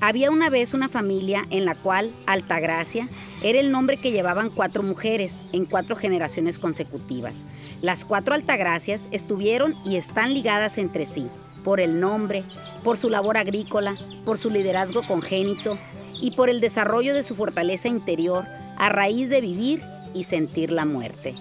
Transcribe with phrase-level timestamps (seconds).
[0.00, 3.08] Había una vez una familia en la cual Altagracia
[3.42, 7.34] era el nombre que llevaban cuatro mujeres en cuatro generaciones consecutivas.
[7.82, 11.26] Las cuatro Altagracias estuvieron y están ligadas entre sí,
[11.64, 12.44] por el nombre,
[12.84, 15.76] por su labor agrícola, por su liderazgo congénito
[16.20, 18.44] y por el desarrollo de su fortaleza interior
[18.76, 19.82] a raíz de vivir
[20.14, 21.34] y sentir la muerte.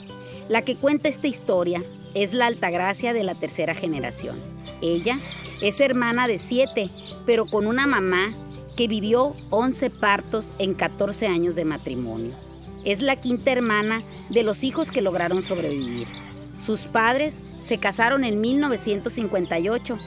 [0.49, 1.83] La que cuenta esta historia
[2.15, 4.35] es la Altagracia de la tercera generación.
[4.81, 5.19] Ella
[5.61, 6.89] es hermana de siete,
[7.25, 8.33] pero con una mamá
[8.77, 12.31] que vivió 11 partos en 14 años de matrimonio.
[12.85, 16.07] Es la quinta hermana de los hijos que lograron sobrevivir.
[16.63, 19.97] Sus padres se casaron en 1958.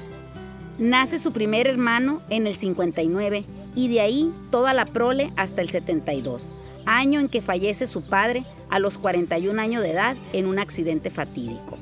[0.78, 5.68] Nace su primer hermano en el 59 y de ahí toda la prole hasta el
[5.68, 6.52] 72,
[6.86, 11.10] año en que fallece su padre a los 41 años de edad en un accidente
[11.10, 11.76] fatídico.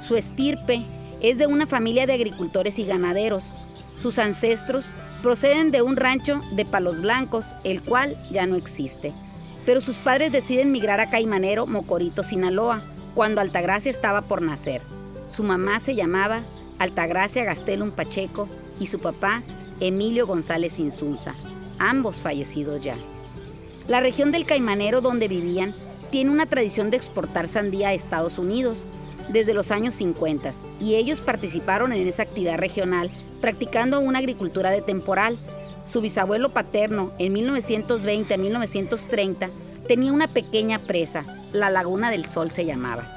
[0.00, 0.84] Su estirpe
[1.20, 3.44] es de una familia de agricultores y ganaderos.
[3.98, 4.86] Sus ancestros
[5.22, 9.12] Proceden de un rancho de Palos Blancos, el cual ya no existe.
[9.64, 12.82] Pero sus padres deciden migrar a Caimanero, Mocorito, Sinaloa,
[13.14, 14.82] cuando Altagracia estaba por nacer.
[15.34, 16.40] Su mamá se llamaba
[16.78, 18.48] Altagracia Gastelum Pacheco
[18.78, 19.42] y su papá
[19.80, 21.34] Emilio González Insunza,
[21.78, 22.94] ambos fallecidos ya.
[23.88, 25.74] La región del Caimanero donde vivían
[26.10, 28.86] tiene una tradición de exportar sandía a Estados Unidos
[29.28, 34.82] desde los años 50 y ellos participaron en esa actividad regional practicando una agricultura de
[34.82, 35.38] temporal.
[35.86, 39.50] Su bisabuelo paterno, en 1920 a 1930,
[39.86, 43.12] tenía una pequeña presa, la Laguna del Sol se llamaba.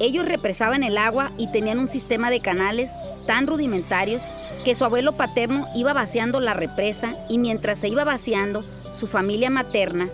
[0.00, 2.90] Ellos represaban el agua y tenían un sistema de canales
[3.26, 4.22] tan rudimentarios
[4.64, 8.64] que su abuelo paterno iba vaciando la represa y mientras se iba vaciando,
[8.98, 10.08] su familia materna,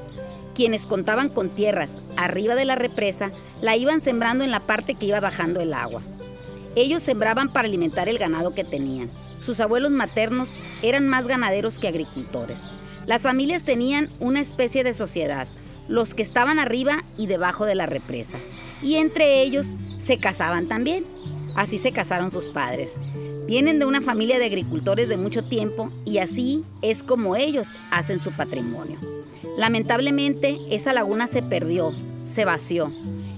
[0.55, 3.31] quienes contaban con tierras arriba de la represa,
[3.63, 6.03] la iban sembrando en la parte que iba bajando el agua.
[6.77, 9.11] Ellos sembraban para alimentar el ganado que tenían.
[9.43, 10.51] Sus abuelos maternos
[10.83, 12.61] eran más ganaderos que agricultores.
[13.07, 15.49] Las familias tenían una especie de sociedad,
[15.89, 18.39] los que estaban arriba y debajo de la represa.
[18.83, 19.67] Y entre ellos
[19.99, 21.05] se casaban también.
[21.57, 22.95] Así se casaron sus padres.
[23.47, 28.21] Vienen de una familia de agricultores de mucho tiempo y así es como ellos hacen
[28.21, 29.01] su patrimonio.
[29.57, 31.93] Lamentablemente, esa laguna se perdió,
[32.23, 32.93] se vació.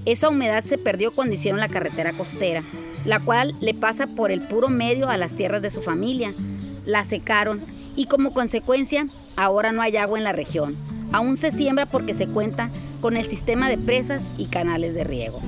[0.04, 2.62] Esa humedad se perdió cuando hicieron la carretera costera
[3.04, 6.32] la cual le pasa por el puro medio a las tierras de su familia.
[6.86, 7.60] La secaron
[7.96, 10.76] y como consecuencia ahora no hay agua en la región.
[11.12, 12.70] Aún se siembra porque se cuenta
[13.00, 15.40] con el sistema de presas y canales de riego.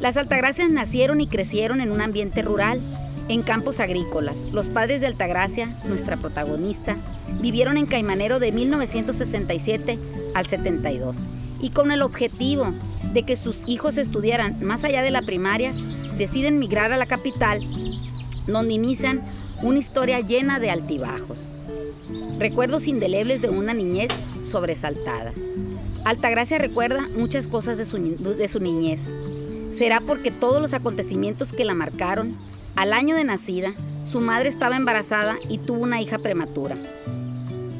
[0.00, 2.80] Las Altagracias nacieron y crecieron en un ambiente rural,
[3.28, 4.38] en campos agrícolas.
[4.52, 6.96] Los padres de Altagracia, nuestra protagonista,
[7.40, 9.98] vivieron en Caimanero de 1967
[10.34, 11.16] al 72
[11.60, 12.72] y con el objetivo
[13.12, 15.72] de que sus hijos estudiaran más allá de la primaria,
[16.18, 17.60] deciden migrar a la capital,
[18.46, 19.22] donde inician
[19.62, 21.38] una historia llena de altibajos.
[22.38, 24.10] Recuerdos indelebles de una niñez
[24.44, 25.32] sobresaltada.
[26.04, 29.00] Altagracia recuerda muchas cosas de su, de su niñez.
[29.72, 32.36] Será porque todos los acontecimientos que la marcaron,
[32.76, 33.72] al año de nacida,
[34.10, 36.76] su madre estaba embarazada y tuvo una hija prematura.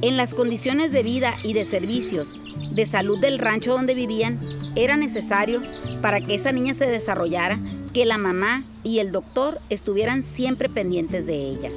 [0.02, 2.34] En las condiciones de vida y de servicios
[2.76, 4.38] de salud del rancho donde vivían,
[4.74, 5.62] era necesario
[6.02, 7.58] para que esa niña se desarrollara
[7.94, 11.70] que la mamá y el doctor estuvieran siempre pendientes de ella.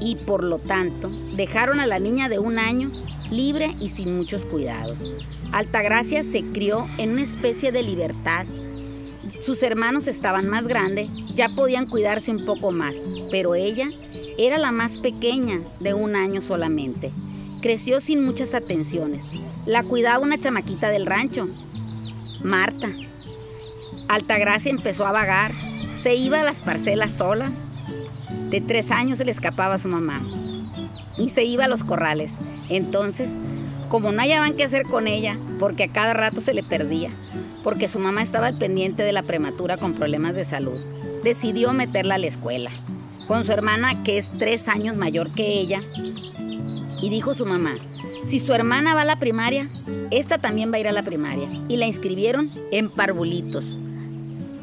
[0.00, 2.90] Y por lo tanto, dejaron a la niña de un año
[3.30, 4.98] libre y sin muchos cuidados.
[5.52, 8.46] Altagracia se crió en una especie de libertad.
[9.42, 12.94] Sus hermanos estaban más grandes, ya podían cuidarse un poco más,
[13.30, 13.88] pero ella
[14.38, 17.10] era la más pequeña de un año solamente.
[17.60, 19.24] Creció sin muchas atenciones.
[19.66, 21.46] La cuidaba una chamaquita del rancho,
[22.42, 22.90] Marta,
[24.08, 25.52] Altagracia empezó a vagar,
[26.00, 27.50] se iba a las parcelas sola.
[28.50, 30.20] De tres años se le escapaba a su mamá
[31.16, 32.34] y se iba a los corrales.
[32.68, 33.30] Entonces,
[33.88, 37.10] como no hallaban qué hacer con ella, porque a cada rato se le perdía,
[37.62, 40.78] porque su mamá estaba al pendiente de la prematura con problemas de salud,
[41.22, 42.70] decidió meterla a la escuela,
[43.26, 45.82] con su hermana que es tres años mayor que ella,
[47.00, 47.74] y dijo su mamá,
[48.26, 49.68] si su hermana va a la primaria,
[50.10, 53.78] esta también va a ir a la primaria, y la inscribieron en parvulitos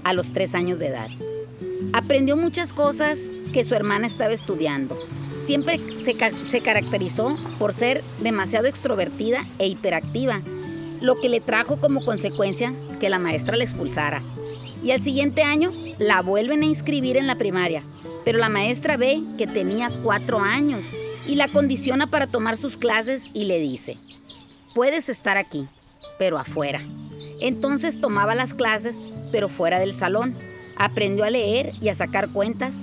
[0.03, 1.09] a los tres años de edad.
[1.93, 3.19] Aprendió muchas cosas
[3.53, 4.97] que su hermana estaba estudiando.
[5.45, 6.15] Siempre se,
[6.49, 10.41] se, caracterizó por ser demasiado extrovertida e hiperactiva,
[11.01, 14.21] lo que le trajo como consecuencia que la maestra la expulsara.
[14.83, 17.83] Y al siguiente año la vuelven a inscribir en la primaria,
[18.23, 20.85] pero la maestra ve que tenía cuatro años
[21.27, 23.97] y la condiciona para tomar sus clases y le dice,
[24.73, 25.67] puedes estar aquí,
[26.17, 26.81] pero afuera.
[27.39, 28.95] Entonces tomaba las clases,
[29.31, 30.35] pero fuera del salón.
[30.77, 32.75] Aprendió a leer y a sacar cuentas,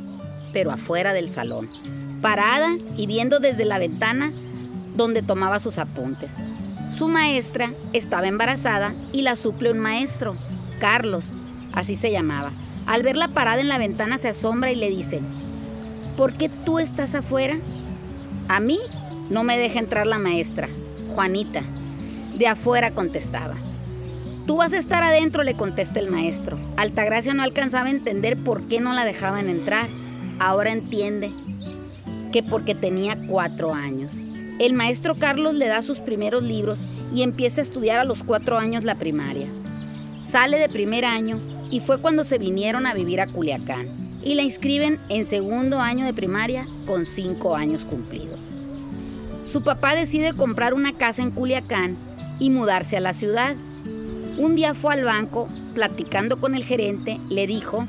[0.53, 1.69] pero afuera del salón.
[2.21, 4.33] parada y viendo desde la ventana
[4.97, 6.31] donde tomaba sus apuntes.
[6.97, 10.35] Su maestra estaba embarazada y la suple un maestro,
[10.81, 11.25] Carlos,
[11.73, 12.51] así se llamaba.
[12.89, 15.21] Al verla parada en la ventana se asombra y le dice,
[16.17, 17.59] ¿por qué tú estás afuera?
[18.49, 18.79] A mí
[19.29, 20.69] no me deja entrar la maestra,
[21.15, 21.63] Juanita.
[22.39, 23.57] De afuera contestaba.
[24.47, 26.59] Tú vas a estar adentro, le contesta el maestro.
[26.79, 29.91] Altagracia no alcanzaba a entender por qué no la dejaban entrar.
[30.41, 31.31] Ahora entiende
[32.33, 34.13] que porque tenía cuatro años.
[34.59, 36.79] El maestro Carlos le da sus primeros libros
[37.13, 39.49] y empieza a estudiar a los cuatro años la primaria.
[40.23, 41.39] Sale de primer año
[41.71, 43.89] y fue cuando se vinieron a vivir a Culiacán
[44.23, 48.41] y la inscriben en segundo año de primaria con cinco años cumplidos.
[49.51, 51.97] Su papá decide comprar una casa en Culiacán
[52.39, 53.57] y mudarse a la ciudad.
[54.37, 57.87] Un día fue al banco, platicando con el gerente, le dijo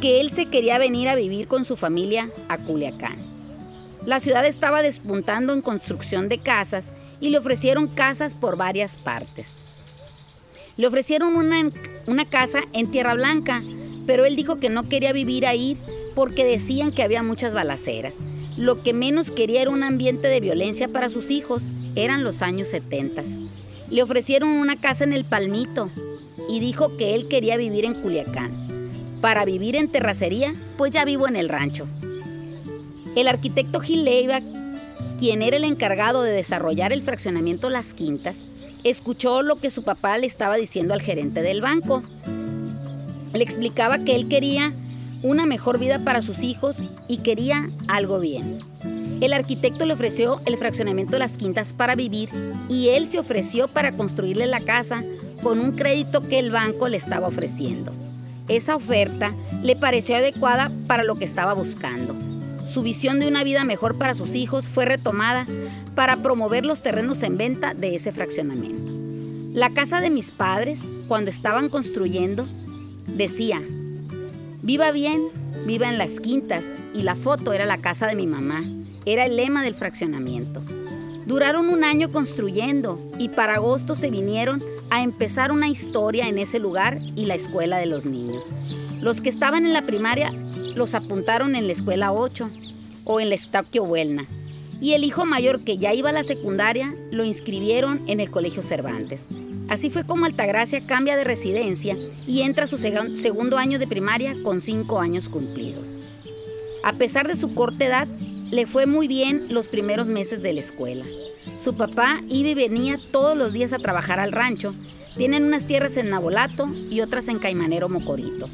[0.00, 3.16] que él se quería venir a vivir con su familia a Culiacán.
[4.06, 6.90] La ciudad estaba despuntando en construcción de casas
[7.20, 9.56] y le ofrecieron casas por varias partes.
[10.76, 11.70] Le ofrecieron una,
[12.06, 13.62] una casa en Tierra Blanca,
[14.06, 15.76] pero él dijo que no quería vivir ahí
[16.14, 18.18] porque decían que había muchas balaceras.
[18.56, 21.62] Lo que menos quería era un ambiente de violencia para sus hijos.
[21.94, 23.22] Eran los años 70.
[23.90, 25.90] Le ofrecieron una casa en el Palmito
[26.48, 28.52] y dijo que él quería vivir en Culiacán.
[29.20, 31.86] Para vivir en terracería, pues ya vivo en el rancho.
[33.14, 34.40] El arquitecto Gil Leiva,
[35.18, 38.48] quien era el encargado de desarrollar el fraccionamiento Las Quintas,
[38.84, 42.02] escuchó lo que su papá le estaba diciendo al gerente del banco.
[43.32, 44.72] Le explicaba que él quería
[45.22, 48.58] una mejor vida para sus hijos y quería algo bien.
[49.20, 52.28] El arquitecto le ofreció el fraccionamiento de las quintas para vivir
[52.68, 55.04] y él se ofreció para construirle la casa
[55.42, 57.92] con un crédito que el banco le estaba ofreciendo.
[58.48, 59.32] Esa oferta
[59.62, 62.31] le pareció adecuada para lo que estaba buscando.
[62.64, 65.46] Su visión de una vida mejor para sus hijos fue retomada
[65.94, 68.92] para promover los terrenos en venta de ese fraccionamiento.
[69.52, 72.46] La casa de mis padres, cuando estaban construyendo,
[73.06, 73.60] decía,
[74.62, 75.28] viva bien,
[75.66, 76.64] viva en las quintas,
[76.94, 78.62] y la foto era la casa de mi mamá,
[79.04, 80.62] era el lema del fraccionamiento.
[81.26, 86.58] Duraron un año construyendo y para agosto se vinieron a empezar una historia en ese
[86.58, 88.42] lugar y la escuela de los niños.
[89.00, 90.32] Los que estaban en la primaria
[90.74, 92.50] los apuntaron en la escuela 8
[93.04, 94.26] o en la Estaquio Huelna
[94.82, 98.62] y el hijo mayor que ya iba a la secundaria lo inscribieron en el Colegio
[98.62, 99.28] Cervantes.
[99.68, 101.96] Así fue como Altagracia cambia de residencia
[102.26, 105.88] y entra a su segundo año de primaria con cinco años cumplidos.
[106.82, 108.08] A pesar de su corta edad,
[108.50, 111.04] le fue muy bien los primeros meses de la escuela.
[111.62, 114.74] Su papá iba y venía todos los días a trabajar al rancho.
[115.16, 118.48] Tienen unas tierras en Nabolato y otras en Caimanero Mocorito.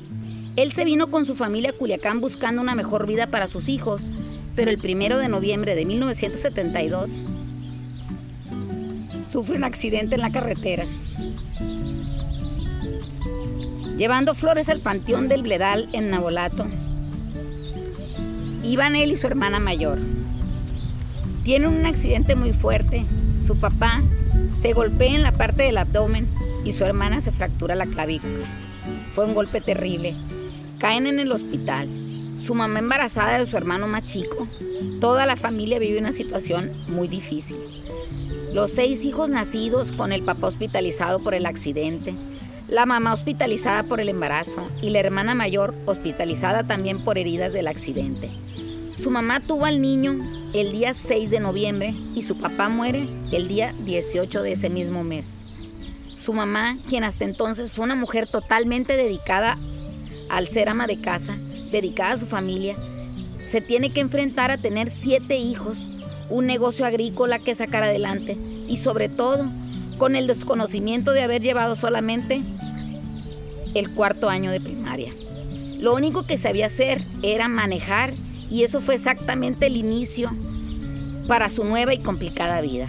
[0.58, 4.02] Él se vino con su familia a Culiacán buscando una mejor vida para sus hijos,
[4.56, 7.10] pero el primero de noviembre de 1972
[9.30, 10.84] sufre un accidente en la carretera.
[13.98, 16.66] Llevando flores al panteón del Bledal en Nabolato,
[18.64, 20.00] iban él y su hermana mayor.
[21.44, 23.04] Tienen un accidente muy fuerte.
[23.46, 24.02] Su papá
[24.60, 26.26] se golpea en la parte del abdomen
[26.64, 28.44] y su hermana se fractura la clavícula.
[29.14, 30.16] Fue un golpe terrible.
[30.78, 31.88] Caen en el hospital
[32.40, 34.46] su mamá embarazada de su hermano más chico.
[35.00, 37.56] Toda la familia vive una situación muy difícil.
[38.54, 42.14] Los seis hijos nacidos con el papá hospitalizado por el accidente,
[42.68, 47.66] la mamá hospitalizada por el embarazo y la hermana mayor hospitalizada también por heridas del
[47.66, 48.30] accidente.
[48.94, 50.16] Su mamá tuvo al niño
[50.54, 55.02] el día 6 de noviembre y su papá muere el día 18 de ese mismo
[55.02, 55.38] mes.
[56.16, 59.58] Su mamá, quien hasta entonces fue una mujer totalmente dedicada
[60.28, 61.36] al ser ama de casa,
[61.70, 62.76] dedicada a su familia,
[63.44, 65.76] se tiene que enfrentar a tener siete hijos,
[66.28, 68.36] un negocio agrícola que sacar adelante
[68.68, 69.48] y sobre todo
[69.96, 72.42] con el desconocimiento de haber llevado solamente
[73.74, 75.12] el cuarto año de primaria.
[75.78, 78.12] Lo único que sabía hacer era manejar
[78.50, 80.30] y eso fue exactamente el inicio
[81.26, 82.88] para su nueva y complicada vida.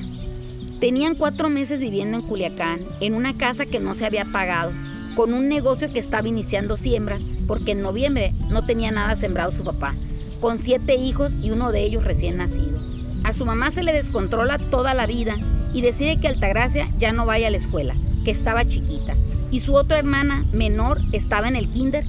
[0.79, 4.71] Tenían cuatro meses viviendo en Culiacán, en una casa que no se había pagado,
[5.19, 9.65] con un negocio que estaba iniciando siembras, porque en noviembre no tenía nada sembrado su
[9.65, 9.93] papá,
[10.39, 12.79] con siete hijos y uno de ellos recién nacido.
[13.25, 15.35] A su mamá se le descontrola toda la vida
[15.73, 19.13] y decide que Altagracia ya no vaya a la escuela, que estaba chiquita,
[19.51, 22.05] y su otra hermana menor estaba en el kinder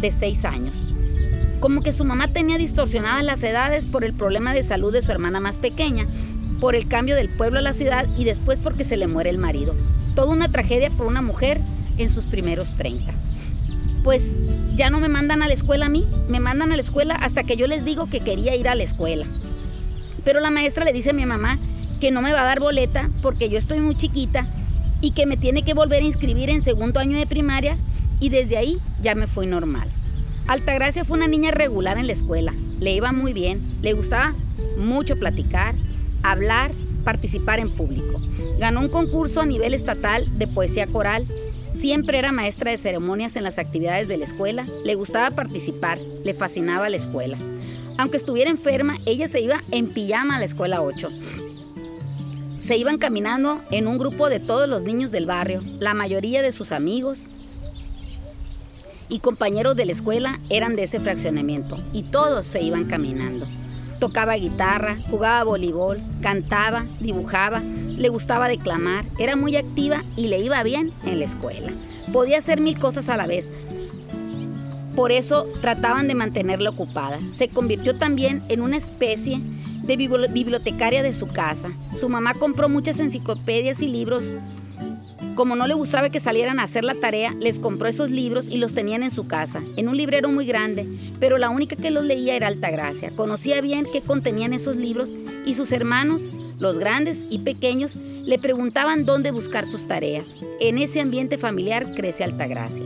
[0.00, 0.74] de seis años.
[1.60, 5.12] Como que su mamá tenía distorsionadas las edades por el problema de salud de su
[5.12, 6.08] hermana más pequeña,
[6.60, 9.38] por el cambio del pueblo a la ciudad y después porque se le muere el
[9.38, 9.72] marido.
[10.16, 11.60] Toda una tragedia por una mujer
[12.02, 13.12] en sus primeros 30.
[14.02, 14.22] Pues
[14.74, 17.44] ya no me mandan a la escuela a mí, me mandan a la escuela hasta
[17.44, 19.26] que yo les digo que quería ir a la escuela.
[20.24, 21.58] Pero la maestra le dice a mi mamá
[22.00, 24.46] que no me va a dar boleta porque yo estoy muy chiquita
[25.00, 27.76] y que me tiene que volver a inscribir en segundo año de primaria
[28.20, 29.88] y desde ahí ya me fui normal.
[30.46, 34.34] Altagracia fue una niña regular en la escuela, le iba muy bien, le gustaba
[34.78, 35.74] mucho platicar,
[36.22, 36.72] hablar,
[37.04, 38.20] participar en público.
[38.58, 41.26] Ganó un concurso a nivel estatal de poesía coral,
[41.80, 46.34] siempre era maestra de ceremonias en las actividades de la escuela, le gustaba participar, le
[46.34, 47.38] fascinaba la escuela.
[47.96, 51.10] Aunque estuviera enferma, ella se iba en pijama a la escuela 8.
[52.58, 56.52] Se iban caminando en un grupo de todos los niños del barrio, la mayoría de
[56.52, 57.20] sus amigos
[59.08, 63.46] y compañeros de la escuela eran de ese fraccionamiento y todos se iban caminando.
[63.98, 67.62] Tocaba guitarra, jugaba voleibol, cantaba, dibujaba,
[68.00, 71.70] le gustaba declamar, era muy activa y le iba bien en la escuela.
[72.12, 73.50] Podía hacer mil cosas a la vez.
[74.96, 77.18] Por eso trataban de mantenerla ocupada.
[77.34, 79.40] Se convirtió también en una especie
[79.82, 81.70] de bibliotecaria de su casa.
[81.98, 84.24] Su mamá compró muchas enciclopedias y libros.
[85.34, 88.56] Como no le gustaba que salieran a hacer la tarea, les compró esos libros y
[88.56, 90.86] los tenían en su casa, en un librero muy grande,
[91.18, 93.10] pero la única que los leía era Altagracia.
[93.14, 95.10] Conocía bien qué contenían esos libros
[95.46, 96.22] y sus hermanos,
[96.60, 100.28] los grandes y pequeños, le preguntaban dónde buscar sus tareas.
[100.60, 102.84] En ese ambiente familiar crece Altagracia.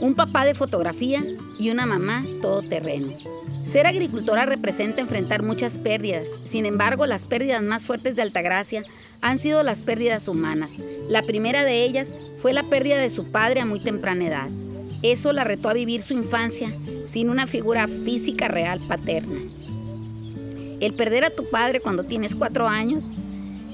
[0.00, 1.24] Un papá de fotografía
[1.58, 3.12] y una mamá todoterreno.
[3.64, 8.84] Ser agricultora representa enfrentar muchas pérdidas, sin embargo las pérdidas más fuertes de Altagracia
[9.20, 10.72] han sido las pérdidas humanas.
[11.08, 14.48] La primera de ellas fue la pérdida de su padre a muy temprana edad.
[15.02, 16.72] Eso la retó a vivir su infancia
[17.06, 19.40] sin una figura física real paterna.
[20.80, 23.04] El perder a tu padre cuando tienes cuatro años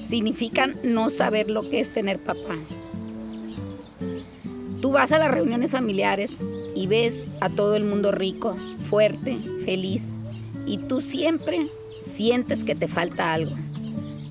[0.01, 2.57] significa no saber lo que es tener papá.
[4.81, 6.31] Tú vas a las reuniones familiares
[6.75, 8.55] y ves a todo el mundo rico,
[8.89, 10.03] fuerte, feliz.
[10.65, 11.67] Y tú siempre
[12.01, 13.55] sientes que te falta algo.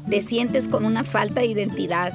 [0.09, 2.13] Te sientes con una falta de identidad.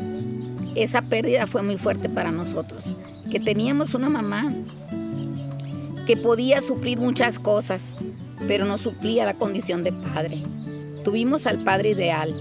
[0.76, 2.84] Esa pérdida fue muy fuerte para nosotros.
[3.32, 4.52] Que teníamos una mamá
[6.06, 7.94] que podía suplir muchas cosas,
[8.48, 10.44] pero no suplía la condición de padre.
[11.04, 12.34] Tuvimos al padre ideal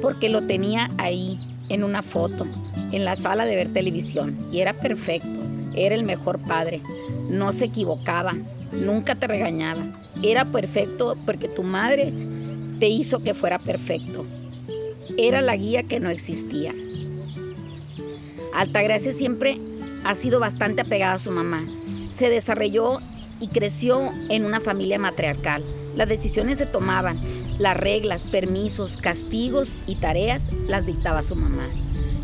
[0.00, 2.46] porque lo tenía ahí, en una foto,
[2.92, 5.40] en la sala de ver televisión, y era perfecto,
[5.74, 6.82] era el mejor padre,
[7.30, 8.34] no se equivocaba,
[8.72, 9.82] nunca te regañaba.
[10.22, 12.12] Era perfecto porque tu madre
[12.78, 14.24] te hizo que fuera perfecto.
[15.16, 16.74] Era la guía que no existía.
[18.54, 19.58] Altagracia siempre
[20.04, 21.64] ha sido bastante apegada a su mamá.
[22.10, 23.00] Se desarrolló
[23.48, 25.62] creció en una familia matriarcal.
[25.96, 27.18] Las decisiones se tomaban,
[27.58, 31.66] las reglas, permisos, castigos y tareas las dictaba su mamá.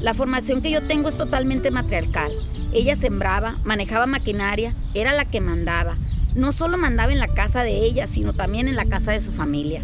[0.01, 2.33] La formación que yo tengo es totalmente matriarcal.
[2.73, 5.97] Ella sembraba, manejaba maquinaria, era la que mandaba.
[6.35, 9.33] No solo mandaba en la casa de ella, sino también en la casa de su
[9.33, 9.83] familia.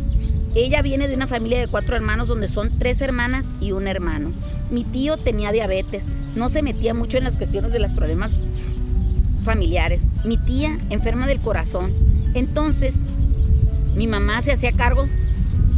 [0.54, 4.32] Ella viene de una familia de cuatro hermanos donde son tres hermanas y un hermano.
[4.70, 8.30] Mi tío tenía diabetes, no se metía mucho en las cuestiones de los problemas
[9.46, 10.02] familiares.
[10.24, 11.92] Mi tía enferma del corazón.
[12.34, 12.94] Entonces,
[13.94, 15.06] mi mamá se hacía cargo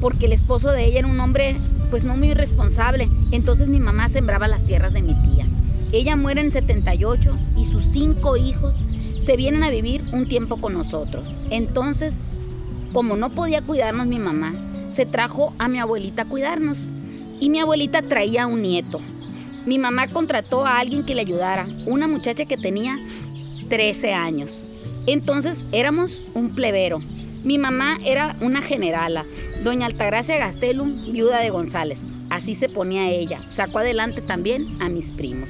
[0.00, 1.54] porque el esposo de ella era un hombre
[1.90, 3.08] pues no muy responsable.
[3.30, 5.46] Entonces mi mamá sembraba las tierras de mi tía.
[5.92, 8.74] Ella muere en 78 y sus cinco hijos
[9.24, 11.24] se vienen a vivir un tiempo con nosotros.
[11.50, 12.14] Entonces,
[12.92, 14.54] como no podía cuidarnos mi mamá,
[14.92, 16.78] se trajo a mi abuelita a cuidarnos.
[17.40, 19.00] Y mi abuelita traía un nieto.
[19.64, 22.98] Mi mamá contrató a alguien que le ayudara, una muchacha que tenía
[23.68, 24.50] 13 años.
[25.06, 27.00] Entonces éramos un plebero.
[27.44, 29.24] Mi mamá era una generala,
[29.62, 32.02] doña Altagracia Gastelum, viuda de González.
[32.30, 33.40] Así se ponía ella.
[33.48, 35.48] Sacó adelante también a mis primos.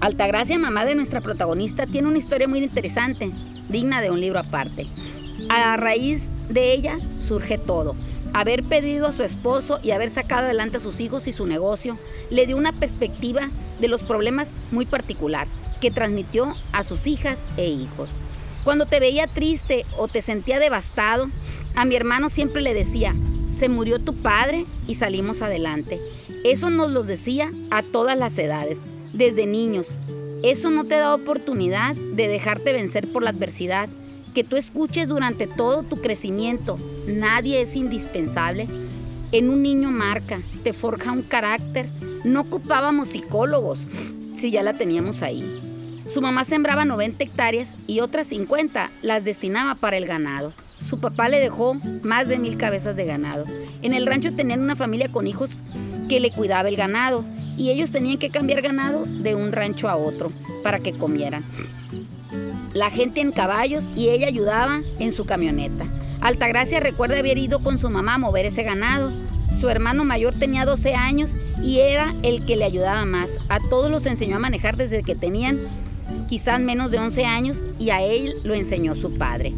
[0.00, 3.30] Altagracia, mamá de nuestra protagonista, tiene una historia muy interesante,
[3.68, 4.86] digna de un libro aparte.
[5.48, 7.96] A raíz de ella surge todo.
[8.32, 11.98] Haber pedido a su esposo y haber sacado adelante a sus hijos y su negocio
[12.30, 15.48] le dio una perspectiva de los problemas muy particular
[15.80, 18.10] que transmitió a sus hijas e hijos.
[18.64, 21.28] Cuando te veía triste o te sentía devastado,
[21.76, 23.14] a mi hermano siempre le decía,
[23.52, 26.00] se murió tu padre y salimos adelante.
[26.44, 28.78] Eso nos lo decía a todas las edades,
[29.12, 29.86] desde niños.
[30.42, 33.88] Eso no te da oportunidad de dejarte vencer por la adversidad,
[34.34, 36.76] que tú escuches durante todo tu crecimiento.
[37.06, 38.66] Nadie es indispensable.
[39.32, 41.88] En un niño marca, te forja un carácter.
[42.24, 43.78] No ocupábamos psicólogos
[44.38, 45.65] si ya la teníamos ahí.
[46.08, 50.52] Su mamá sembraba 90 hectáreas y otras 50 las destinaba para el ganado.
[50.80, 53.44] Su papá le dejó más de mil cabezas de ganado.
[53.82, 55.50] En el rancho tenían una familia con hijos
[56.08, 57.24] que le cuidaba el ganado
[57.56, 60.30] y ellos tenían que cambiar ganado de un rancho a otro
[60.62, 61.44] para que comieran.
[62.72, 65.86] La gente en caballos y ella ayudaba en su camioneta.
[66.20, 69.12] Altagracia recuerda haber ido con su mamá a mover ese ganado.
[69.58, 71.30] Su hermano mayor tenía 12 años
[71.62, 73.30] y era el que le ayudaba más.
[73.48, 75.58] A todos los enseñó a manejar desde que tenían
[76.28, 79.52] quizás menos de 11 años y a él lo enseñó su padre.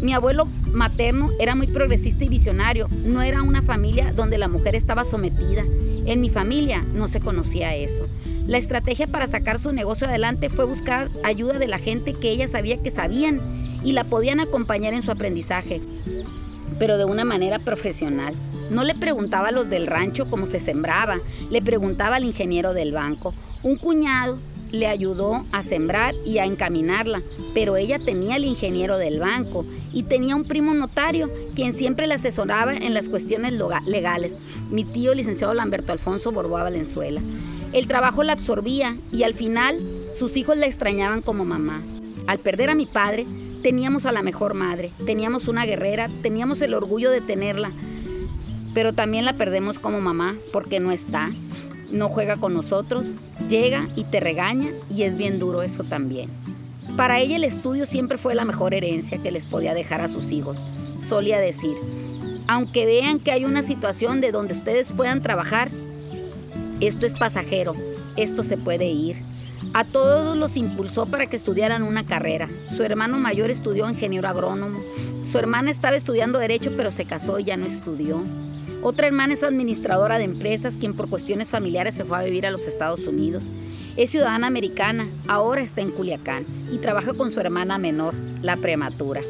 [0.00, 2.88] Mi abuelo materno era muy progresista y visionario.
[3.04, 5.62] No era una familia donde la mujer estaba sometida.
[6.06, 8.06] En mi familia no se conocía eso.
[8.46, 12.48] La estrategia para sacar su negocio adelante fue buscar ayuda de la gente que ella
[12.48, 13.40] sabía que sabían
[13.84, 15.80] y la podían acompañar en su aprendizaje,
[16.78, 18.34] pero de una manera profesional.
[18.70, 21.18] No le preguntaba a los del rancho cómo se sembraba,
[21.50, 23.34] le preguntaba al ingeniero del banco.
[23.62, 24.38] Un cuñado
[24.72, 27.22] le ayudó a sembrar y a encaminarla,
[27.54, 32.14] pero ella tenía al ingeniero del banco y tenía un primo notario quien siempre le
[32.14, 33.52] asesoraba en las cuestiones
[33.86, 34.36] legales,
[34.70, 37.20] mi tío licenciado Lamberto Alfonso Borboa Valenzuela.
[37.72, 39.78] El trabajo la absorbía y al final
[40.18, 41.82] sus hijos la extrañaban como mamá.
[42.26, 43.26] Al perder a mi padre,
[43.62, 47.70] teníamos a la mejor madre, teníamos una guerrera, teníamos el orgullo de tenerla,
[48.74, 51.30] pero también la perdemos como mamá porque no está,
[51.92, 53.06] no juega con nosotros,
[53.48, 56.30] llega y te regaña y es bien duro eso también.
[56.96, 60.32] Para ella el estudio siempre fue la mejor herencia que les podía dejar a sus
[60.32, 60.56] hijos.
[61.00, 61.74] Solía decir,
[62.46, 65.70] aunque vean que hay una situación de donde ustedes puedan trabajar,
[66.80, 67.74] esto es pasajero,
[68.16, 69.22] esto se puede ir.
[69.72, 72.48] A todos los impulsó para que estudiaran una carrera.
[72.74, 74.80] Su hermano mayor estudió ingeniero agrónomo.
[75.30, 78.22] Su hermana estaba estudiando derecho pero se casó y ya no estudió.
[78.82, 82.50] Otra hermana es administradora de empresas, quien por cuestiones familiares se fue a vivir a
[82.50, 83.42] los Estados Unidos.
[83.98, 89.20] Es ciudadana americana, ahora está en Culiacán y trabaja con su hermana menor, la prematura.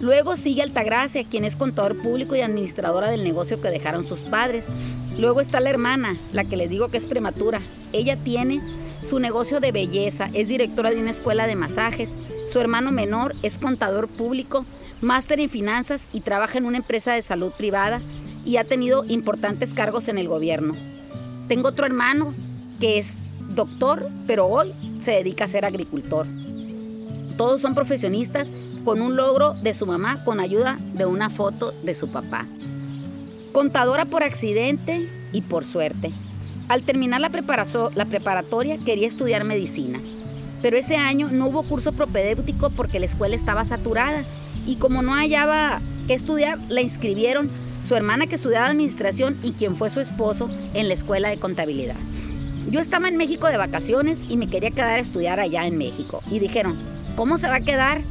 [0.00, 4.64] Luego sigue Altagracia, quien es contador público y administradora del negocio que dejaron sus padres.
[5.18, 7.60] Luego está la hermana, la que les digo que es prematura.
[7.92, 8.62] Ella tiene
[9.06, 12.14] su negocio de belleza, es directora de una escuela de masajes.
[12.50, 14.64] Su hermano menor es contador público,
[15.02, 18.00] máster en finanzas y trabaja en una empresa de salud privada
[18.44, 20.74] y ha tenido importantes cargos en el gobierno.
[21.48, 22.34] Tengo otro hermano
[22.78, 23.14] que es
[23.54, 26.26] doctor, pero hoy se dedica a ser agricultor.
[27.36, 28.48] Todos son profesionistas
[28.84, 32.46] con un logro de su mamá con ayuda de una foto de su papá.
[33.52, 36.10] Contadora por accidente y por suerte.
[36.68, 37.30] Al terminar la,
[37.94, 39.98] la preparatoria quería estudiar medicina,
[40.62, 44.22] pero ese año no hubo curso propedéutico porque la escuela estaba saturada
[44.66, 47.50] y como no hallaba qué estudiar, la inscribieron
[47.82, 51.96] su hermana que estudiaba administración y quien fue su esposo en la escuela de contabilidad.
[52.70, 56.22] Yo estaba en México de vacaciones y me quería quedar a estudiar allá en México.
[56.30, 56.76] Y dijeron,
[57.16, 58.02] ¿cómo se va a quedar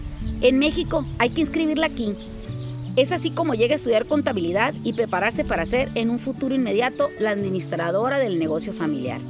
[0.41, 1.05] en México?
[1.17, 2.15] Hay que inscribirla aquí.
[2.95, 7.09] Es así como llega a estudiar contabilidad y prepararse para ser en un futuro inmediato
[7.19, 9.21] la administradora del negocio familiar.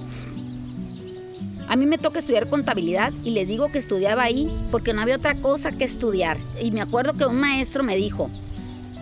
[1.68, 5.18] A mí me toca estudiar contabilidad y le digo que estudiaba ahí porque no había
[5.18, 6.38] otra cosa que estudiar.
[6.60, 8.32] Y me acuerdo que un maestro me dijo,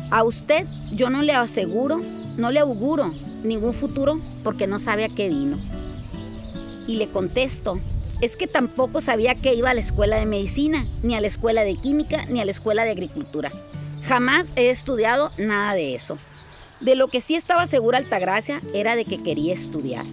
[0.09, 2.01] a usted yo no le aseguro,
[2.37, 5.57] no le auguro ningún futuro porque no sabe a qué vino.
[6.87, 7.79] Y le contesto,
[8.21, 11.63] es que tampoco sabía que iba a la escuela de medicina, ni a la escuela
[11.63, 13.51] de química, ni a la escuela de agricultura.
[14.07, 16.17] Jamás he estudiado nada de eso.
[16.79, 20.05] De lo que sí estaba segura Altagracia era de que quería estudiar.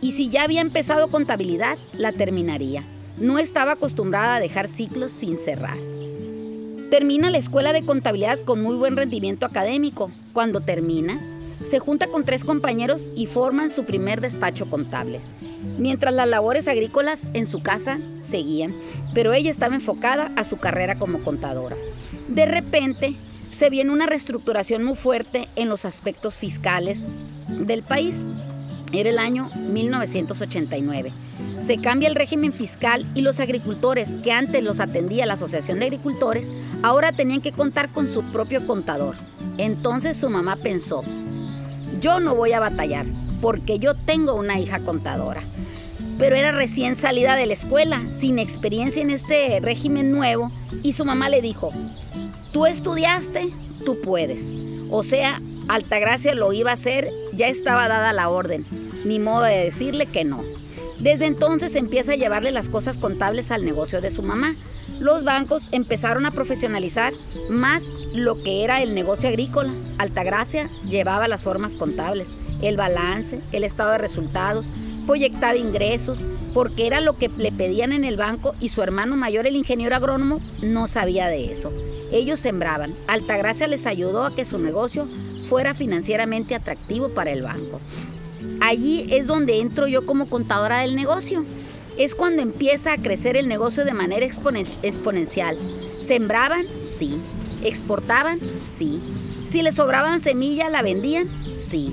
[0.00, 2.84] Y si ya había empezado contabilidad, la terminaría.
[3.16, 5.76] No estaba acostumbrada a dejar ciclos sin cerrar.
[6.90, 10.10] Termina la escuela de contabilidad con muy buen rendimiento académico.
[10.32, 11.20] Cuando termina,
[11.54, 15.20] se junta con tres compañeros y forman su primer despacho contable.
[15.78, 18.72] Mientras las labores agrícolas en su casa seguían,
[19.12, 21.76] pero ella estaba enfocada a su carrera como contadora.
[22.28, 23.14] De repente,
[23.50, 27.02] se viene una reestructuración muy fuerte en los aspectos fiscales
[27.48, 28.16] del país.
[28.92, 31.12] Era el año 1989
[31.68, 35.84] se cambia el régimen fiscal y los agricultores que antes los atendía la Asociación de
[35.84, 36.50] Agricultores,
[36.82, 39.16] ahora tenían que contar con su propio contador.
[39.58, 41.04] Entonces su mamá pensó,
[42.00, 43.04] yo no voy a batallar
[43.42, 45.42] porque yo tengo una hija contadora.
[46.18, 50.50] Pero era recién salida de la escuela, sin experiencia en este régimen nuevo,
[50.82, 51.70] y su mamá le dijo,
[52.50, 53.50] tú estudiaste,
[53.84, 54.40] tú puedes.
[54.90, 58.64] O sea, Altagracia lo iba a hacer, ya estaba dada la orden,
[59.04, 60.42] ni modo de decirle que no.
[60.98, 64.54] Desde entonces empieza a llevarle las cosas contables al negocio de su mamá.
[64.98, 67.12] Los bancos empezaron a profesionalizar
[67.50, 69.70] más lo que era el negocio agrícola.
[69.98, 72.30] Altagracia llevaba las formas contables,
[72.62, 74.66] el balance, el estado de resultados,
[75.06, 76.18] proyectaba ingresos,
[76.52, 79.94] porque era lo que le pedían en el banco y su hermano mayor, el ingeniero
[79.94, 81.72] agrónomo, no sabía de eso.
[82.12, 82.94] Ellos sembraban.
[83.06, 85.06] Altagracia les ayudó a que su negocio
[85.48, 87.80] fuera financieramente atractivo para el banco.
[88.60, 91.44] Allí es donde entro yo como contadora del negocio.
[91.96, 95.56] Es cuando empieza a crecer el negocio de manera exponencial.
[96.00, 96.66] ¿Sembraban?
[96.80, 97.20] Sí.
[97.64, 98.38] ¿Exportaban?
[98.76, 99.00] Sí.
[99.48, 101.28] Si les sobraban semilla, ¿la vendían?
[101.54, 101.92] Sí.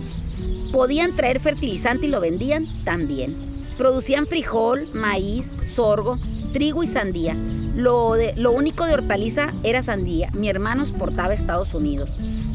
[0.72, 2.66] ¿Podían traer fertilizante y lo vendían?
[2.84, 3.36] También.
[3.78, 6.20] Producían frijol, maíz, sorgo,
[6.54, 7.36] trigo y sandía.
[7.76, 10.30] Lo, lo único de hortaliza era sandía.
[10.34, 12.10] Mi hermano exportaba a Estados Unidos.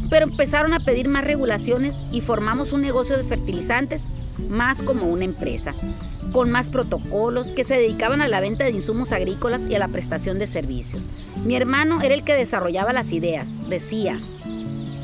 [0.08, 4.06] Pero empezaron a pedir más regulaciones y formamos un negocio de fertilizantes
[4.48, 5.74] más como una empresa,
[6.32, 9.88] con más protocolos que se dedicaban a la venta de insumos agrícolas y a la
[9.88, 11.02] prestación de servicios.
[11.44, 13.48] Mi hermano era el que desarrollaba las ideas.
[13.68, 14.18] Decía,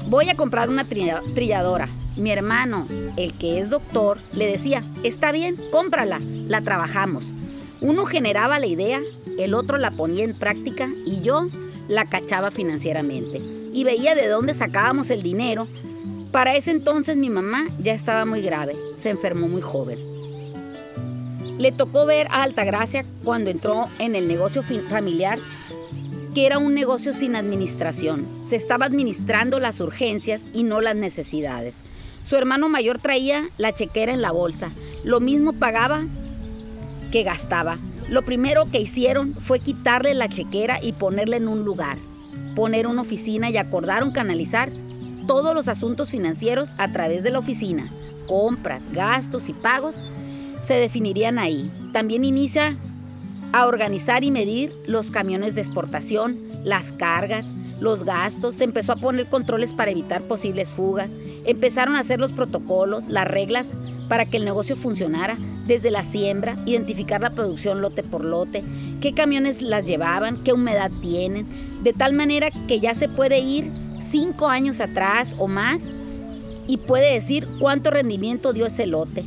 [0.09, 1.89] voy a comprar una trilladora.
[2.17, 7.25] Mi hermano, el que es doctor, le decía, está bien, cómprala, la trabajamos.
[7.81, 9.01] Uno generaba la idea,
[9.39, 11.47] el otro la ponía en práctica y yo
[11.89, 13.41] la cachaba financieramente.
[13.73, 15.69] Y veía de dónde sacábamos el dinero.
[16.33, 19.99] Para ese entonces mi mamá ya estaba muy grave, se enfermó muy joven.
[21.59, 25.39] Le tocó ver a Altagracia cuando entró en el negocio familiar,
[26.35, 28.27] que era un negocio sin administración.
[28.43, 31.77] Se estaba administrando las urgencias y no las necesidades.
[32.25, 34.71] Su hermano mayor traía la chequera en la bolsa.
[35.05, 36.05] Lo mismo pagaba
[37.11, 37.79] que gastaba.
[38.09, 41.99] Lo primero que hicieron fue quitarle la chequera y ponerla en un lugar,
[42.55, 44.71] poner una oficina y acordaron canalizar
[45.27, 47.89] todos los asuntos financieros a través de la oficina.
[48.27, 49.97] Compras, gastos y pagos
[50.61, 51.71] se definirían ahí.
[51.93, 52.77] También inicia
[53.53, 57.47] a organizar y medir los camiones de exportación, las cargas,
[57.81, 61.13] los gastos, se empezó a poner controles para evitar posibles fugas,
[61.45, 63.69] empezaron a hacer los protocolos, las reglas
[64.09, 68.63] para que el negocio funcionara, desde la siembra, identificar la producción lote por lote,
[69.01, 71.47] qué camiones las llevaban, qué humedad tienen,
[71.83, 75.91] de tal manera que ya se puede ir cinco años atrás o más
[76.67, 79.25] y puede decir cuánto rendimiento dio ese lote.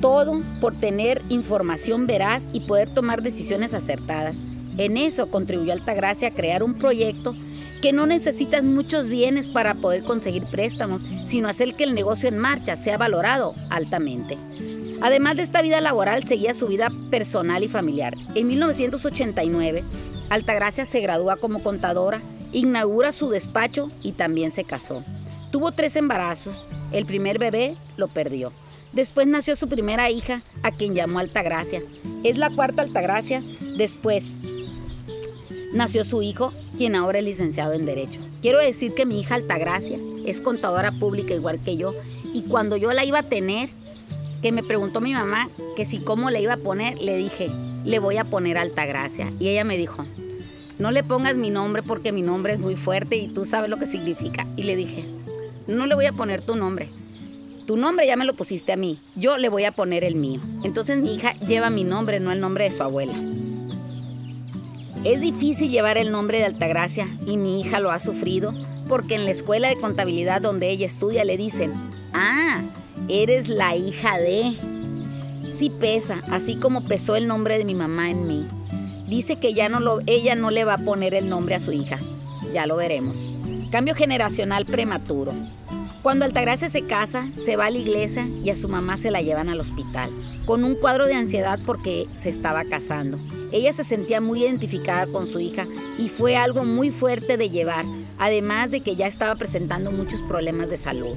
[0.00, 4.38] Todo por tener información veraz y poder tomar decisiones acertadas.
[4.78, 7.36] En eso contribuyó Altagracia a crear un proyecto
[7.82, 12.38] que no necesitas muchos bienes para poder conseguir préstamos, sino hacer que el negocio en
[12.38, 14.38] marcha sea valorado altamente.
[15.02, 18.14] Además de esta vida laboral, seguía su vida personal y familiar.
[18.36, 19.82] En 1989,
[20.30, 25.04] Altagracia se gradúa como contadora, inaugura su despacho y también se casó.
[25.50, 26.68] Tuvo tres embarazos.
[26.92, 28.52] El primer bebé lo perdió.
[28.92, 31.82] Después nació su primera hija, a quien llamó Altagracia.
[32.22, 33.42] Es la cuarta Altagracia.
[33.76, 34.34] Después
[35.72, 38.20] nació su hijo, quien ahora es licenciado en Derecho.
[38.40, 41.94] Quiero decir que mi hija Altagracia es contadora pública igual que yo.
[42.32, 43.68] Y cuando yo la iba a tener,
[44.42, 47.50] que me preguntó mi mamá que si cómo le iba a poner, le dije,
[47.84, 49.30] le voy a poner Altagracia.
[49.38, 50.04] Y ella me dijo,
[50.78, 53.76] no le pongas mi nombre porque mi nombre es muy fuerte y tú sabes lo
[53.76, 54.46] que significa.
[54.56, 55.04] Y le dije,
[55.66, 56.88] no le voy a poner tu nombre.
[57.66, 60.40] Tu nombre ya me lo pusiste a mí, yo le voy a poner el mío.
[60.64, 63.14] Entonces mi hija lleva mi nombre, no el nombre de su abuela.
[65.04, 68.54] Es difícil llevar el nombre de Altagracia y mi hija lo ha sufrido
[68.88, 71.72] porque en la escuela de contabilidad donde ella estudia le dicen,
[72.14, 72.60] ah,
[73.08, 74.52] eres la hija de...
[75.58, 78.46] Sí pesa, así como pesó el nombre de mi mamá en mí.
[79.08, 81.72] Dice que ya no lo, ella no le va a poner el nombre a su
[81.72, 81.98] hija.
[82.52, 83.16] Ya lo veremos.
[83.70, 85.32] Cambio generacional prematuro.
[86.02, 89.20] Cuando Altagracia se casa, se va a la iglesia y a su mamá se la
[89.20, 90.10] llevan al hospital,
[90.46, 93.18] con un cuadro de ansiedad porque se estaba casando.
[93.52, 95.66] Ella se sentía muy identificada con su hija
[95.98, 97.84] y fue algo muy fuerte de llevar,
[98.18, 101.14] además de que ya estaba presentando muchos problemas de salud.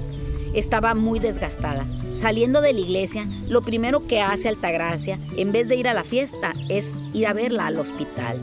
[0.54, 1.86] Estaba muy desgastada.
[2.14, 6.04] Saliendo de la iglesia, lo primero que hace Altagracia, en vez de ir a la
[6.04, 8.40] fiesta, es ir a verla al hospital.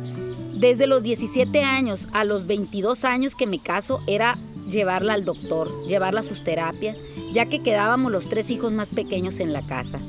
[0.56, 4.38] Desde los 17 años a los 22 años que me caso, era
[4.70, 6.98] llevarla al doctor, llevarla a sus terapias,
[7.34, 10.00] ya que quedábamos los tres hijos más pequeños en la casa.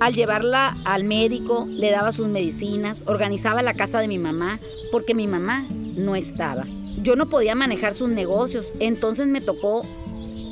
[0.00, 4.60] Al llevarla al médico, le daba sus medicinas, organizaba la casa de mi mamá,
[4.92, 5.64] porque mi mamá
[5.96, 6.64] no estaba.
[7.02, 9.84] Yo no podía manejar sus negocios, entonces me tocó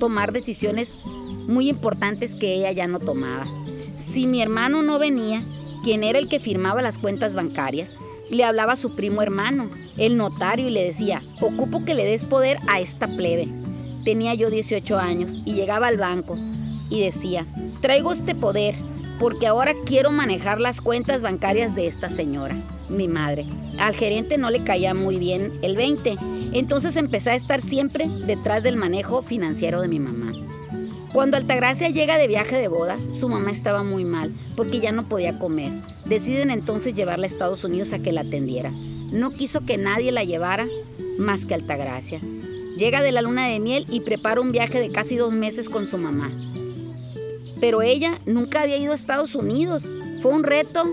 [0.00, 0.98] tomar decisiones
[1.46, 3.46] muy importantes que ella ya no tomaba.
[3.98, 5.42] Si mi hermano no venía,
[5.84, 7.94] quien era el que firmaba las cuentas bancarias,
[8.28, 12.24] le hablaba a su primo hermano, el notario, y le decía, ocupo que le des
[12.24, 13.48] poder a esta plebe.
[14.04, 16.36] Tenía yo 18 años y llegaba al banco
[16.90, 17.46] y decía,
[17.80, 18.74] traigo este poder
[19.18, 22.56] porque ahora quiero manejar las cuentas bancarias de esta señora,
[22.88, 23.46] mi madre.
[23.78, 26.16] Al gerente no le caía muy bien el 20,
[26.52, 30.32] entonces empecé a estar siempre detrás del manejo financiero de mi mamá.
[31.12, 35.08] Cuando Altagracia llega de viaje de boda, su mamá estaba muy mal porque ya no
[35.08, 35.72] podía comer.
[36.04, 38.70] Deciden entonces llevarla a Estados Unidos a que la atendiera.
[39.12, 40.66] No quiso que nadie la llevara
[41.18, 42.20] más que Altagracia.
[42.76, 45.86] Llega de la luna de miel y prepara un viaje de casi dos meses con
[45.86, 46.30] su mamá.
[47.60, 49.84] Pero ella nunca había ido a Estados Unidos.
[50.22, 50.84] Fue un reto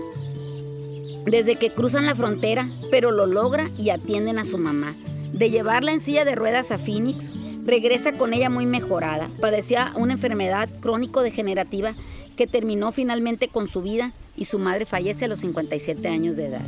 [1.24, 4.94] desde que cruzan la frontera, pero lo logra y atienden a su mamá.
[5.32, 7.32] De llevarla en silla de ruedas a Phoenix,
[7.64, 9.28] regresa con ella muy mejorada.
[9.40, 11.94] Padecía una enfermedad crónico-degenerativa
[12.36, 16.46] que terminó finalmente con su vida y su madre fallece a los 57 años de
[16.46, 16.66] edad.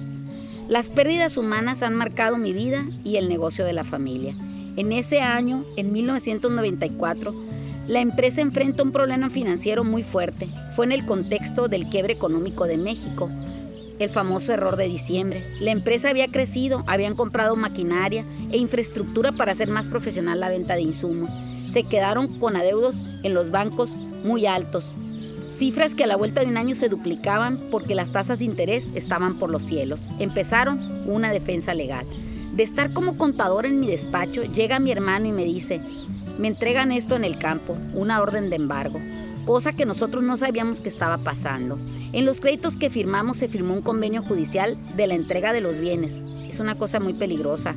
[0.68, 4.34] Las pérdidas humanas han marcado mi vida y el negocio de la familia.
[4.76, 7.34] En ese año, en 1994,
[7.88, 10.48] la empresa enfrenta un problema financiero muy fuerte.
[10.74, 13.30] Fue en el contexto del quiebre económico de México,
[14.00, 15.46] el famoso error de diciembre.
[15.60, 20.74] La empresa había crecido, habían comprado maquinaria e infraestructura para hacer más profesional la venta
[20.74, 21.30] de insumos.
[21.70, 23.90] Se quedaron con adeudos en los bancos
[24.24, 24.92] muy altos.
[25.52, 28.90] Cifras que a la vuelta de un año se duplicaban porque las tasas de interés
[28.94, 30.00] estaban por los cielos.
[30.18, 32.04] Empezaron una defensa legal.
[32.52, 35.80] De estar como contador en mi despacho, llega mi hermano y me dice,
[36.38, 39.00] me entregan esto en el campo, una orden de embargo
[39.46, 41.78] cosa que nosotros no sabíamos que estaba pasando.
[42.12, 45.78] En los créditos que firmamos se firmó un convenio judicial de la entrega de los
[45.78, 46.20] bienes.
[46.46, 47.74] Es una cosa muy peligrosa,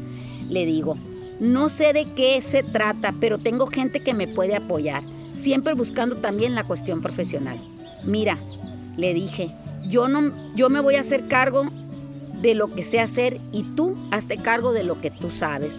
[0.50, 0.98] le digo.
[1.40, 6.18] No sé de qué se trata, pero tengo gente que me puede apoyar, siempre buscando
[6.18, 7.58] también la cuestión profesional.
[8.04, 8.40] Mira,
[8.98, 9.52] le dije,
[9.88, 11.66] yo no yo me voy a hacer cargo
[12.42, 15.76] de lo que sé hacer y tú hazte cargo de lo que tú sabes.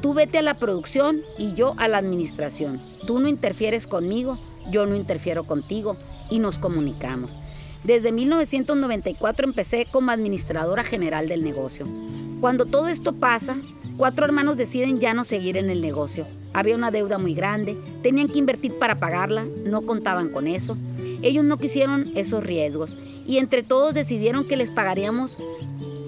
[0.00, 2.80] Tú vete a la producción y yo a la administración.
[3.06, 4.38] Tú no interfieres conmigo,
[4.70, 5.96] yo no interfiero contigo
[6.30, 7.32] y nos comunicamos.
[7.84, 11.86] Desde 1994 empecé como administradora general del negocio.
[12.40, 13.56] Cuando todo esto pasa,
[13.98, 16.26] cuatro hermanos deciden ya no seguir en el negocio.
[16.54, 20.78] Había una deuda muy grande, tenían que invertir para pagarla, no contaban con eso.
[21.20, 25.36] Ellos no quisieron esos riesgos y entre todos decidieron que les pagaríamos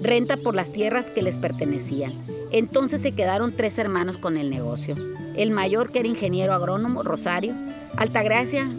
[0.03, 2.11] renta por las tierras que les pertenecían.
[2.51, 4.95] Entonces se quedaron tres hermanos con el negocio.
[5.35, 7.53] El mayor, que era ingeniero agrónomo, Rosario,
[7.95, 8.69] Altagracia,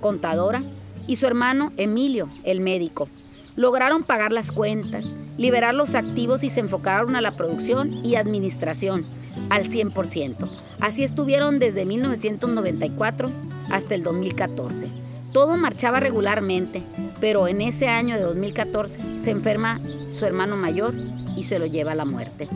[0.00, 0.62] contadora,
[1.06, 3.08] y su hermano Emilio, el médico.
[3.56, 9.04] Lograron pagar las cuentas, liberar los activos y se enfocaron a la producción y administración
[9.48, 10.48] al 100%.
[10.80, 13.30] Así estuvieron desde 1994
[13.70, 15.09] hasta el 2014.
[15.32, 16.82] Todo marchaba regularmente,
[17.20, 19.80] pero en ese año de 2014 se enferma
[20.12, 20.94] su hermano mayor
[21.36, 22.48] y se lo lleva a la muerte.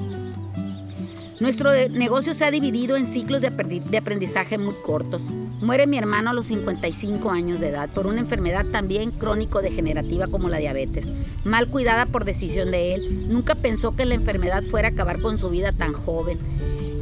[1.38, 5.22] Nuestro negocio se ha dividido en ciclos de aprendizaje muy cortos.
[5.60, 10.48] Muere mi hermano a los 55 años de edad por una enfermedad también crónico-degenerativa como
[10.48, 11.06] la diabetes,
[11.44, 13.28] mal cuidada por decisión de él.
[13.28, 16.38] Nunca pensó que la enfermedad fuera a acabar con su vida tan joven.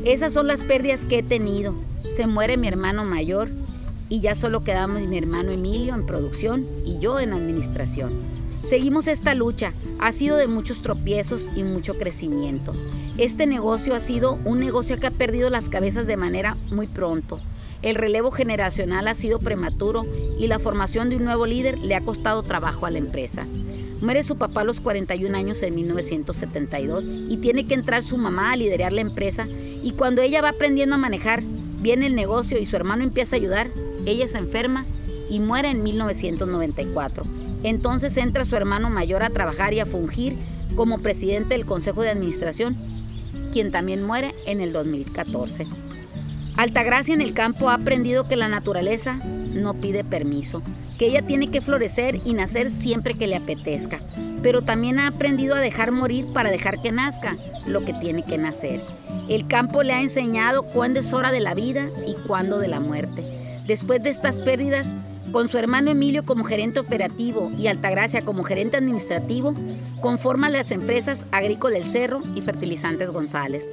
[0.04, 1.74] Esas son las pérdidas que he tenido.
[2.14, 3.48] Se muere mi hermano mayor
[4.12, 8.12] y ya solo quedamos mi hermano Emilio en producción y yo en administración.
[8.62, 12.74] Seguimos esta lucha, ha sido de muchos tropiezos y mucho crecimiento.
[13.16, 17.40] Este negocio ha sido un negocio que ha perdido las cabezas de manera muy pronto.
[17.80, 20.04] El relevo generacional ha sido prematuro
[20.38, 23.46] y la formación de un nuevo líder le ha costado trabajo a la empresa.
[24.02, 28.52] Muere su papá a los 41 años en 1972 y tiene que entrar su mamá
[28.52, 29.46] a liderar la empresa
[29.82, 31.42] y cuando ella va aprendiendo a manejar
[31.80, 33.68] bien el negocio y su hermano empieza a ayudar,
[34.06, 34.84] ella se enferma
[35.30, 37.24] y muere en 1994.
[37.62, 40.34] Entonces entra su hermano mayor a trabajar y a fungir
[40.76, 42.76] como presidente del Consejo de Administración
[43.52, 45.66] quien también muere en el 2014.
[46.56, 49.20] Altagracia en el campo ha aprendido que la naturaleza
[49.54, 50.62] no pide permiso,
[50.98, 54.00] que ella tiene que florecer y nacer siempre que le apetezca,
[54.42, 57.36] pero también ha aprendido a dejar morir para dejar que nazca
[57.66, 58.82] lo que tiene que nacer.
[59.28, 62.80] El campo le ha enseñado cuándo es hora de la vida y cuándo de la
[62.80, 63.41] muerte.
[63.66, 64.86] Después de estas pérdidas,
[65.30, 69.54] con su hermano Emilio como gerente operativo y Altagracia como gerente administrativo,
[70.00, 73.64] conforman las empresas Agrícola El Cerro y Fertilizantes González.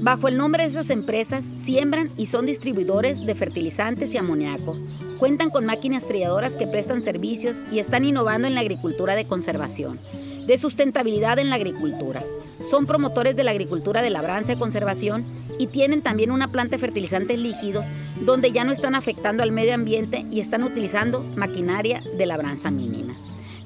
[0.00, 4.76] Bajo el nombre de esas empresas, siembran y son distribuidores de fertilizantes y amoníaco.
[5.18, 9.98] Cuentan con máquinas trilladoras que prestan servicios y están innovando en la agricultura de conservación,
[10.46, 12.22] de sustentabilidad en la agricultura.
[12.60, 15.24] Son promotores de la agricultura de labranza y conservación
[15.58, 17.86] y tienen también una planta de fertilizantes líquidos
[18.20, 23.14] donde ya no están afectando al medio ambiente y están utilizando maquinaria de labranza mínima.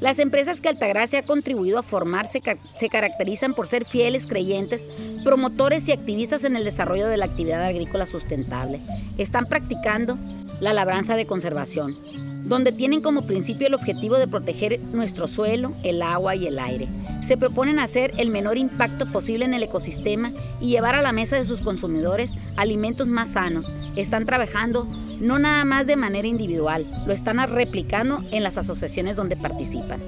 [0.01, 2.43] Las empresas que Altagracia ha contribuido a formar se,
[2.81, 4.89] se, caracterizan por ser fieles creyentes,
[5.23, 8.81] promotores y activistas en el desarrollo de la actividad agrícola sustentable.
[9.17, 10.19] Están practicando
[10.61, 11.97] la labranza de conservación,
[12.45, 16.89] donde tienen como principio el objetivo de proteger nuestro suelo, el agua y el aire.
[17.23, 21.37] Se proponen hacer el menor impacto posible en el ecosistema y llevar a la mesa
[21.37, 23.67] de sus consumidores alimentos más sanos.
[23.97, 24.87] Están trabajando
[25.21, 30.03] no nada más de manera individual, lo están replicando en las asociaciones donde participan.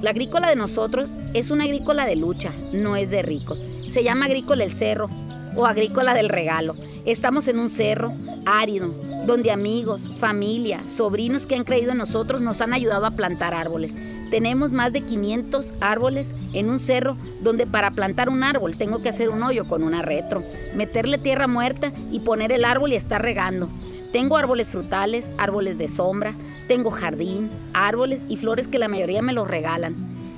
[0.00, 3.62] La agrícola de nosotros es una agrícola de lucha, no es de ricos.
[3.90, 5.08] Se llama agrícola el cerro
[5.56, 6.76] o agrícola del regalo.
[7.04, 8.12] Estamos en un cerro
[8.46, 8.94] árido,
[9.26, 13.94] donde amigos, familia, sobrinos que han creído en nosotros nos han ayudado a plantar árboles.
[14.30, 19.08] Tenemos más de 500 árboles en un cerro donde para plantar un árbol tengo que
[19.08, 20.42] hacer un hoyo con una retro,
[20.74, 23.68] meterle tierra muerta y poner el árbol y estar regando.
[24.12, 26.34] Tengo árboles frutales, árboles de sombra,
[26.68, 29.94] tengo jardín, árboles y flores que la mayoría me los regalan.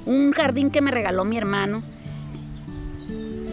[0.07, 1.83] Un jardín que me regaló mi hermano.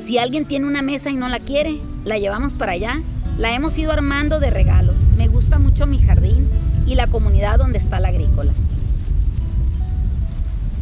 [0.03, 3.01] Si alguien tiene una mesa y no la quiere, la llevamos para allá.
[3.37, 4.92] La hemos ido armando de regalos.
[5.73, 6.47] Mucho mi jardín
[6.85, 8.51] y la comunidad donde está la agrícola.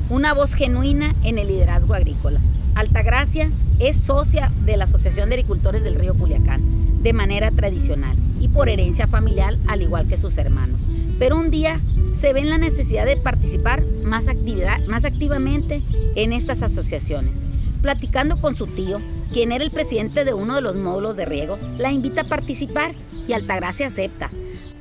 [0.10, 2.42] Una voz genuina en el liderazgo agrícola.
[2.76, 3.50] Altagracia
[3.80, 6.62] es socia de la Asociación de Agricultores del Río Culiacán
[7.02, 10.82] de manera tradicional y por herencia familiar al igual que sus hermanos.
[11.18, 11.80] Pero un día
[12.20, 15.82] se ven la necesidad de participar más, actividad, más activamente
[16.16, 17.38] en estas asociaciones.
[17.82, 19.00] Platicando con su tío,
[19.32, 22.92] quien era el presidente de uno de los módulos de riego, la invita a participar
[23.26, 24.30] y Altagracia acepta.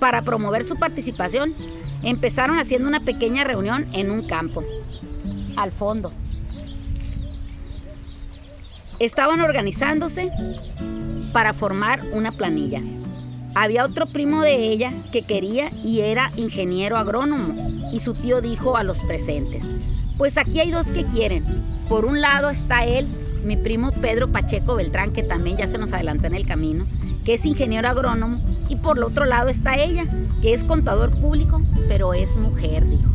[0.00, 1.54] Para promover su participación,
[2.02, 4.64] empezaron haciendo una pequeña reunión en un campo,
[5.56, 6.12] al fondo.
[8.98, 10.30] Estaban organizándose
[11.32, 12.82] para formar una planilla.
[13.54, 17.54] Había otro primo de ella que quería y era ingeniero agrónomo
[17.92, 19.62] y su tío dijo a los presentes,
[20.16, 21.44] pues aquí hay dos que quieren.
[21.88, 23.06] Por un lado está él,
[23.44, 26.86] mi primo Pedro Pacheco Beltrán, que también ya se nos adelantó en el camino,
[27.24, 30.04] que es ingeniero agrónomo, y por el otro lado está ella,
[30.42, 33.10] que es contador público, pero es mujer, dijo.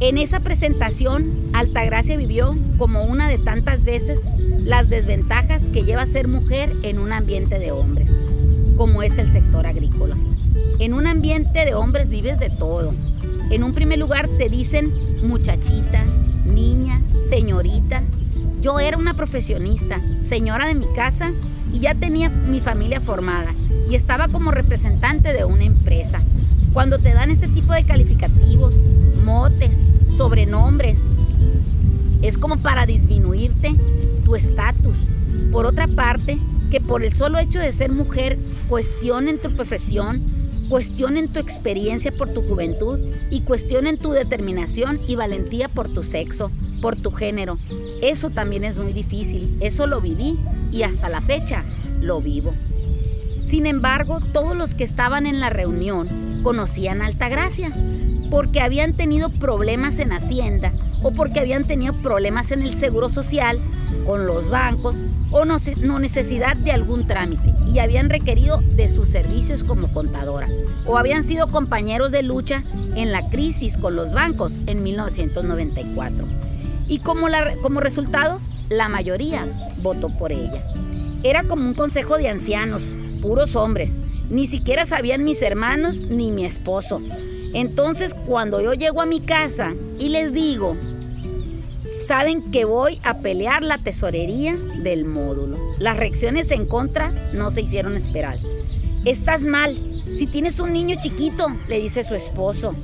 [0.00, 4.18] En esa presentación, Altagracia vivió, como una de tantas veces,
[4.64, 8.08] las desventajas que lleva ser mujer en un ambiente de hombres,
[8.78, 10.16] como es el sector agrícola.
[10.78, 12.94] En un ambiente de hombres vives de todo.
[13.50, 14.90] En un primer lugar te dicen
[15.22, 16.04] muchachita,
[16.46, 18.02] niña, señorita.
[18.60, 21.32] Yo era una profesionista, señora de mi casa
[21.72, 23.54] y ya tenía mi familia formada
[23.88, 26.20] y estaba como representante de una empresa.
[26.74, 28.74] Cuando te dan este tipo de calificativos,
[29.24, 29.70] motes,
[30.16, 30.98] sobrenombres,
[32.20, 33.74] es como para disminuirte
[34.26, 34.96] tu estatus.
[35.50, 36.38] Por otra parte,
[36.70, 40.20] que por el solo hecho de ser mujer cuestionen tu profesión,
[40.68, 42.98] cuestionen tu experiencia por tu juventud
[43.30, 46.50] y cuestionen tu determinación y valentía por tu sexo,
[46.82, 47.56] por tu género.
[48.02, 49.56] Eso también es muy difícil.
[49.60, 50.38] Eso lo viví
[50.72, 51.64] y hasta la fecha
[52.00, 52.54] lo vivo.
[53.44, 57.72] Sin embargo, todos los que estaban en la reunión conocían Altagracia
[58.30, 63.58] porque habían tenido problemas en Hacienda o porque habían tenido problemas en el Seguro Social,
[64.06, 64.96] con los bancos
[65.30, 70.48] o no, no, necesidad de algún trámite y habían requerido de sus servicios como contadora
[70.86, 72.62] o habían sido compañeros de lucha
[72.96, 76.39] en la crisis con los bancos en 1994.
[76.90, 77.28] Y como,
[77.62, 79.46] como resultado, la mayoría
[79.80, 80.62] votó por ella.
[81.22, 82.82] Era como un consejo de ancianos,
[83.22, 83.92] puros hombres.
[84.28, 87.00] Ni siquiera sabían mis hermanos ni mi esposo.
[87.54, 90.76] Entonces, cuando yo llego a mi casa y les digo,
[92.08, 95.58] saben que voy a pelear la tesorería del módulo.
[95.78, 98.36] Las reacciones en contra no se hicieron esperar.
[99.04, 99.76] Estás mal.
[100.18, 102.74] Si tienes un niño chiquito, le dice su esposo.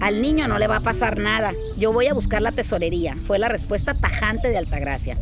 [0.00, 1.52] Al niño no le va a pasar nada.
[1.76, 3.14] Yo voy a buscar la tesorería.
[3.26, 5.18] Fue la respuesta tajante de Altagracia.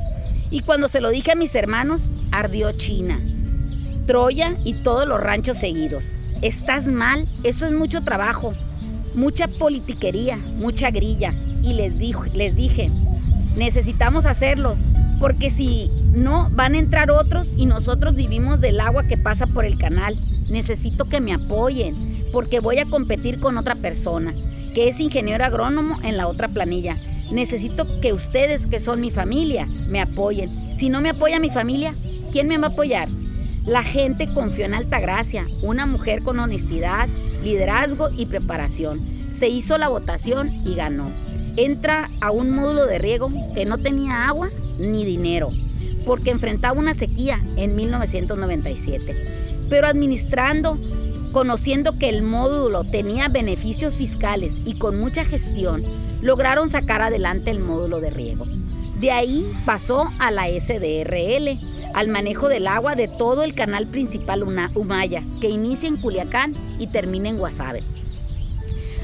[0.51, 3.21] Y cuando se lo dije a mis hermanos, ardió China,
[4.07, 6.05] Troya y todos los ranchos seguidos.
[6.41, 8.55] Estás mal, eso es mucho trabajo
[9.19, 11.35] mucha politiquería, mucha grilla.
[11.63, 12.91] Y les, dijo, les dije,
[13.57, 14.77] necesitamos hacerlo,
[15.21, 19.65] porque si no, van a entrar otros y nosotros vivimos del agua que pasa por
[19.65, 20.17] el canal.
[20.49, 24.33] Necesito que me apoyen, porque voy a competir con otra persona,
[24.79, 26.99] que es ingeniero agrónomo en la otra planilla.
[27.33, 30.73] Necesito que ustedes, que son mi familia, me apoyen.
[30.77, 31.97] Si no me apoya mi familia,
[32.31, 33.09] ¿quién me va a apoyar?
[33.67, 37.09] La gente confió en Altagracia, una mujer con honestidad,
[37.43, 39.01] liderazgo y preparación.
[39.31, 41.11] Se hizo la votación y ganó.
[41.57, 45.51] Entra a un módulo de riego que no tenía agua ni dinero,
[46.07, 49.67] porque enfrentaba una sequía en 1997.
[49.69, 50.79] Pero administrando,
[51.39, 55.85] conociendo que el módulo tenía beneficios fiscales y con mucha gestión,
[56.21, 58.45] lograron sacar adelante el módulo de riego.
[58.99, 61.61] De ahí pasó a la SDRL,
[61.95, 64.43] al manejo del agua de todo el canal principal
[64.75, 67.85] Humaya, que inicia en Culiacán y termina en Guasave.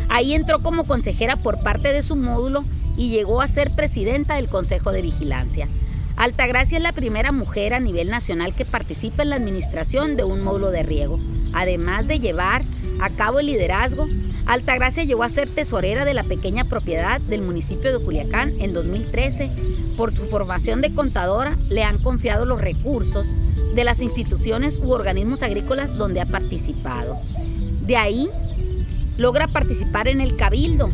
[0.09, 2.65] Ahí entró como consejera por parte de su módulo
[2.97, 5.69] y llegó a ser presidenta del Consejo de Vigilancia.
[6.17, 10.43] Altagracia es la primera mujer a nivel nacional que participa en la administración de un
[10.43, 11.19] módulo de riego,
[11.53, 12.63] además de llevar
[13.01, 14.07] a cabo el liderazgo.
[14.47, 19.51] Altagracia llegó a ser tesorera de la pequeña propiedad del municipio de Culiacán en 2013
[19.97, 23.27] por su formación de contadora, le han confiado los recursos
[23.75, 27.17] de las instituciones u organismos agrícolas donde ha participado.
[27.87, 28.29] De ahí
[29.17, 30.91] logra participar en el cabildo,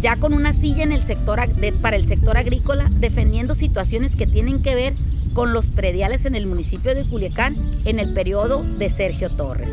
[0.00, 1.40] ya con una silla en el sector,
[1.80, 4.94] para el sector agrícola, defendiendo situaciones que tienen que ver
[5.32, 9.70] con los prediales en el municipio de Culiacán en el periodo de Sergio Torres.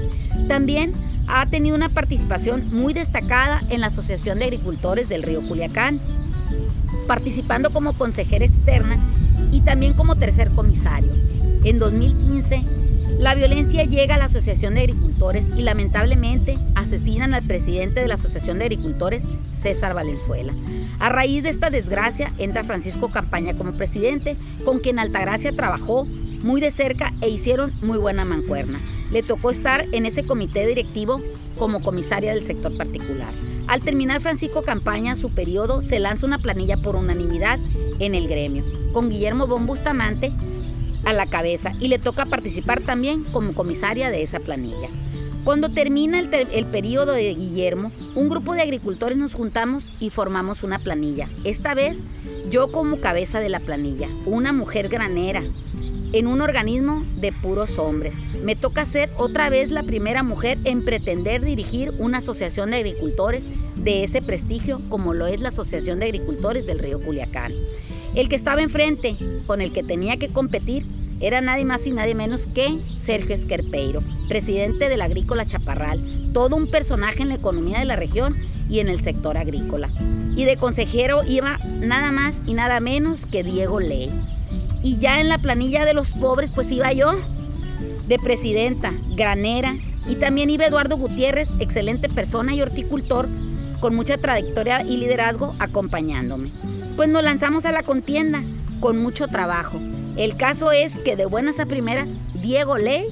[0.48, 0.94] También
[1.28, 6.00] ha tenido una participación muy destacada en la Asociación de Agricultores del Río Culiacán,
[7.08, 8.98] participando como consejera externa
[9.52, 11.12] y también como tercer comisario.
[11.64, 12.64] En 2015,
[13.20, 18.14] la violencia llega a la Asociación de Agricultores y lamentablemente asesinan al presidente de la
[18.14, 19.24] Asociación de Agricultores,
[19.58, 20.54] César Valenzuela.
[21.00, 26.06] A raíz de esta desgracia entra Francisco Campaña como presidente, con quien Altagracia trabajó
[26.44, 28.80] muy de cerca e hicieron muy buena mancuerna.
[29.12, 31.20] Le tocó estar en ese comité directivo
[31.58, 33.34] como comisaria del sector particular.
[33.68, 37.60] Al terminar Francisco Campaña su periodo, se lanza una planilla por unanimidad
[38.00, 40.32] en el gremio, con Guillermo Bon Bustamante
[41.06, 44.90] a la cabeza y le toca participar también como comisaria de esa planilla.
[45.48, 50.62] Cuando termina el, el, periodo de Guillermo, un grupo de agricultores nos juntamos y formamos
[50.62, 51.30] una planilla.
[51.46, 52.00] Esta vez
[52.50, 55.42] yo como cabeza de la planilla, una mujer granera,
[56.12, 58.16] en un organismo de puros hombres.
[58.44, 63.46] Me toca ser otra vez la primera mujer en pretender dirigir una asociación de agricultores
[63.78, 67.54] de ese prestigio como lo es la Asociación de Agricultores del Río Culiacán.
[68.16, 70.84] El que estaba enfrente, con el que tenía que competir,
[71.20, 76.00] era nadie más y nadie menos que Sergio Esquerpeiro, presidente de la Agrícola Chaparral,
[76.34, 78.36] todo un personaje en la economía de la región
[78.70, 79.90] y en el sector agrícola.
[80.36, 84.12] Y de consejero iba nada más y nada menos que Diego Ley.
[84.84, 87.14] Y ya en la planilla de los pobres pues iba yo,
[88.08, 89.76] de presidenta, granera,
[90.08, 93.28] y también iba Eduardo Gutiérrez, excelente persona y horticultor,
[93.80, 96.50] con mucha trayectoria y liderazgo acompañándome.
[96.96, 98.44] Pues nos lanzamos a la contienda
[98.80, 99.80] con mucho trabajo
[100.18, 103.08] el caso es que de buenas a primeras, Diego Ley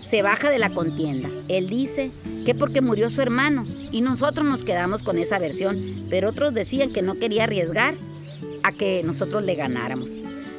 [0.00, 1.28] se baja de la contienda.
[1.48, 2.10] Él dice
[2.44, 6.92] que porque murió su hermano y nosotros nos quedamos con esa versión, pero otros decían
[6.92, 7.94] que no quería arriesgar
[8.62, 10.10] a que nosotros le ganáramos.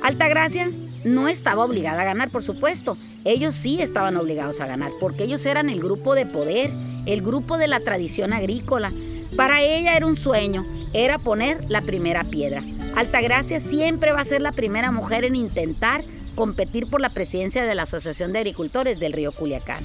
[0.02, 0.70] Altagracia
[1.04, 2.98] no estaba obligada a ganar, por supuesto.
[3.26, 6.72] Ellos sí estaban obligados a ganar, porque ellos eran el grupo de poder,
[7.06, 8.92] el grupo de la tradición agrícola.
[9.36, 12.64] Para ella era un sueño, era poner la primera piedra.
[12.96, 16.04] Altagracia siempre va a ser la primera mujer en intentar
[16.36, 19.84] competir por la presidencia de la Asociación de Agricultores del Río Culiacán.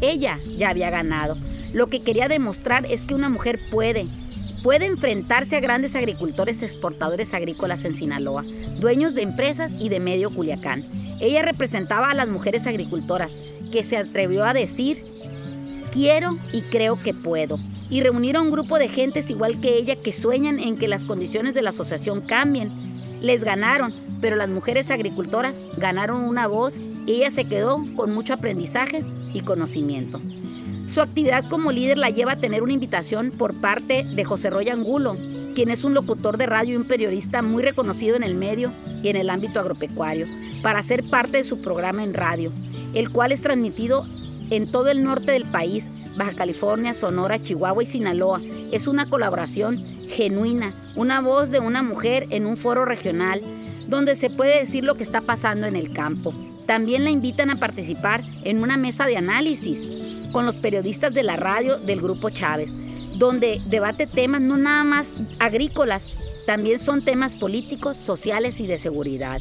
[0.00, 1.36] Ella ya había ganado.
[1.72, 4.06] Lo que quería demostrar es que una mujer puede,
[4.62, 8.44] puede enfrentarse a grandes agricultores exportadores agrícolas en Sinaloa,
[8.78, 10.84] dueños de empresas y de medio Culiacán.
[11.20, 13.32] Ella representaba a las mujeres agricultoras,
[13.72, 15.04] que se atrevió a decir,
[15.94, 19.94] quiero y creo que puedo y reunir a un grupo de gentes igual que ella
[19.94, 22.72] que sueñan en que las condiciones de la asociación cambien.
[23.22, 26.76] Les ganaron, pero las mujeres agricultoras ganaron una voz
[27.06, 30.20] y ella se quedó con mucho aprendizaje y conocimiento.
[30.88, 34.68] Su actividad como líder la lleva a tener una invitación por parte de José Roy
[34.70, 35.16] Angulo,
[35.54, 38.72] quien es un locutor de radio y un periodista muy reconocido en el medio
[39.02, 40.26] y en el ámbito agropecuario,
[40.60, 42.52] para ser parte de su programa en radio,
[42.94, 44.04] el cual es transmitido
[44.56, 48.40] en todo el norte del país Baja California, Sonora, Chihuahua y Sinaloa.
[48.70, 53.42] Es una colaboración genuina, una voz de una mujer en un foro regional
[53.88, 56.32] donde se puede decir lo que está pasando en el campo.
[56.66, 59.82] También la invitan a participar en una mesa de análisis
[60.32, 62.72] con los periodistas de la radio del Grupo Chávez,
[63.18, 66.06] donde debate temas no nada más agrícolas,
[66.46, 69.40] también son temas políticos, sociales y de seguridad.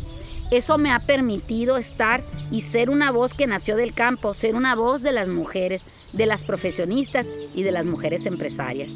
[0.54, 4.76] Eso me ha permitido estar y ser una voz que nació del campo, ser una
[4.76, 5.82] voz de las mujeres,
[6.12, 8.92] de las profesionistas y de las mujeres empresarias.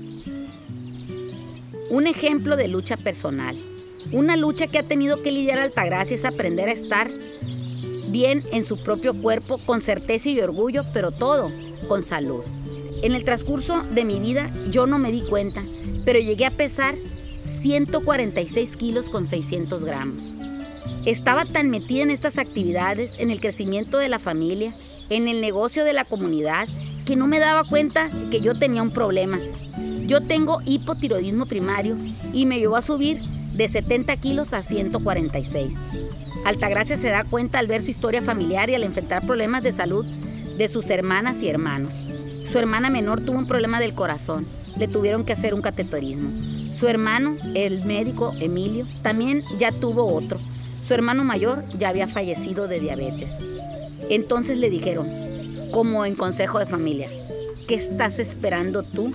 [1.90, 3.58] Un ejemplo de lucha personal.
[4.12, 7.10] Una lucha que ha tenido que lidiar Altagracia es aprender a estar
[8.10, 11.52] bien en su propio cuerpo, con certeza y orgullo, pero todo
[11.88, 12.44] con salud.
[13.02, 15.64] En el transcurso de mi vida yo no me di cuenta,
[16.06, 16.94] pero llegué a pesar
[17.42, 20.37] 146 kilos con 600 gramos.
[21.08, 24.74] Estaba tan metida en estas actividades, en el crecimiento de la familia,
[25.10, 26.68] en el negocio de la comunidad,
[27.06, 29.40] que no me daba cuenta que yo tenía un problema.
[30.06, 31.96] Yo tengo hipotiroidismo primario
[32.34, 33.22] y me llevó a subir
[33.54, 35.76] de 70 kilos a 146.
[36.44, 40.06] Altagracia se da cuenta al ver su historia familiar y al enfrentar problemas de salud
[40.58, 41.94] de sus hermanas y hermanos.
[42.52, 44.46] Su hermana menor tuvo un problema del corazón.
[44.78, 46.32] Le tuvieron que hacer un cateterismo.
[46.74, 50.38] Su hermano, el médico Emilio, también ya tuvo otro.
[50.88, 53.32] Su hermano mayor ya había fallecido de diabetes.
[54.10, 55.10] Entonces le dijeron,
[55.72, 57.10] como en consejo de familia.
[57.68, 59.12] ¿Qué estás esperando tú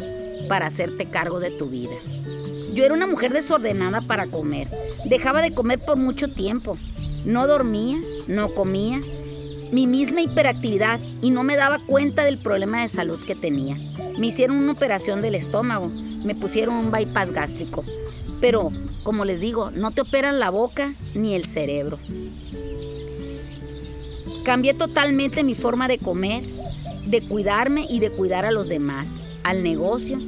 [0.48, 1.94] para hacerte cargo de tu vida?
[2.74, 4.68] Yo era una mujer desordenada para comer.
[5.06, 6.76] Dejaba de comer por mucho tiempo.
[7.24, 9.00] No dormía, no comía
[9.72, 13.78] mi misma hiperactividad y no me daba cuenta del problema de salud que tenía.
[14.18, 15.90] Me hicieron una operación del estómago,
[16.22, 17.82] me pusieron un bypass gástrico.
[18.42, 18.72] Pero,
[19.04, 22.00] como les digo, no te operan la boca ni el cerebro.
[24.44, 26.42] Cambié totalmente mi forma de comer,
[27.06, 29.10] de cuidarme y de cuidar a los demás,
[29.44, 30.18] al negocio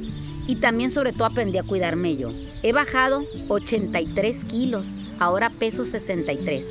[0.47, 2.31] y también sobre todo aprendí a cuidarme yo.
[2.63, 4.85] He bajado 83 kilos,
[5.19, 6.63] ahora peso 63.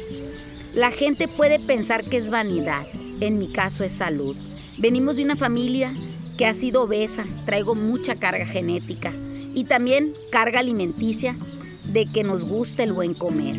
[0.74, 2.86] La gente puede pensar que es vanidad,
[3.20, 4.34] en mi caso es salud.
[4.78, 5.92] Venimos de una familia
[6.38, 9.12] que ha sido obesa, traigo mucha carga genética
[9.54, 11.36] y también carga alimenticia
[11.92, 13.56] de que nos gusta el buen comer.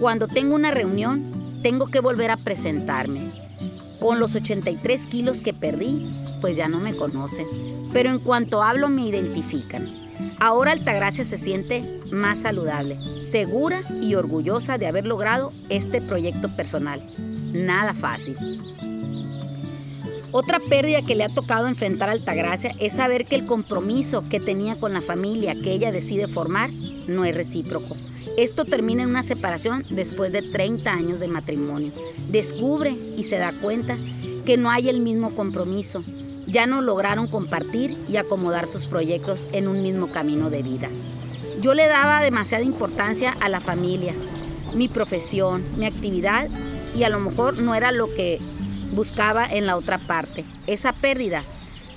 [0.00, 1.24] Cuando tengo una reunión,
[1.62, 3.30] tengo que volver a presentarme.
[4.00, 6.06] Con los 83 kilos que perdí,
[6.40, 7.46] pues ya no me conocen,
[7.92, 9.88] pero en cuanto hablo me identifican.
[10.38, 17.00] Ahora Altagracia se siente más saludable, segura y orgullosa de haber logrado este proyecto personal.
[17.52, 18.36] Nada fácil.
[20.36, 24.40] Otra pérdida que le ha tocado enfrentar a Altagracia es saber que el compromiso que
[24.40, 26.70] tenía con la familia que ella decide formar
[27.06, 27.94] no es recíproco.
[28.36, 31.92] Esto termina en una separación después de 30 años de matrimonio.
[32.32, 33.96] Descubre y se da cuenta
[34.44, 36.02] que no hay el mismo compromiso,
[36.48, 40.88] ya no lograron compartir y acomodar sus proyectos en un mismo camino de vida.
[41.60, 44.14] Yo le daba demasiada importancia a la familia,
[44.74, 46.48] mi profesión, mi actividad
[46.96, 48.40] y a lo mejor no era lo que
[48.94, 50.44] buscaba en la otra parte.
[50.66, 51.44] Esa pérdida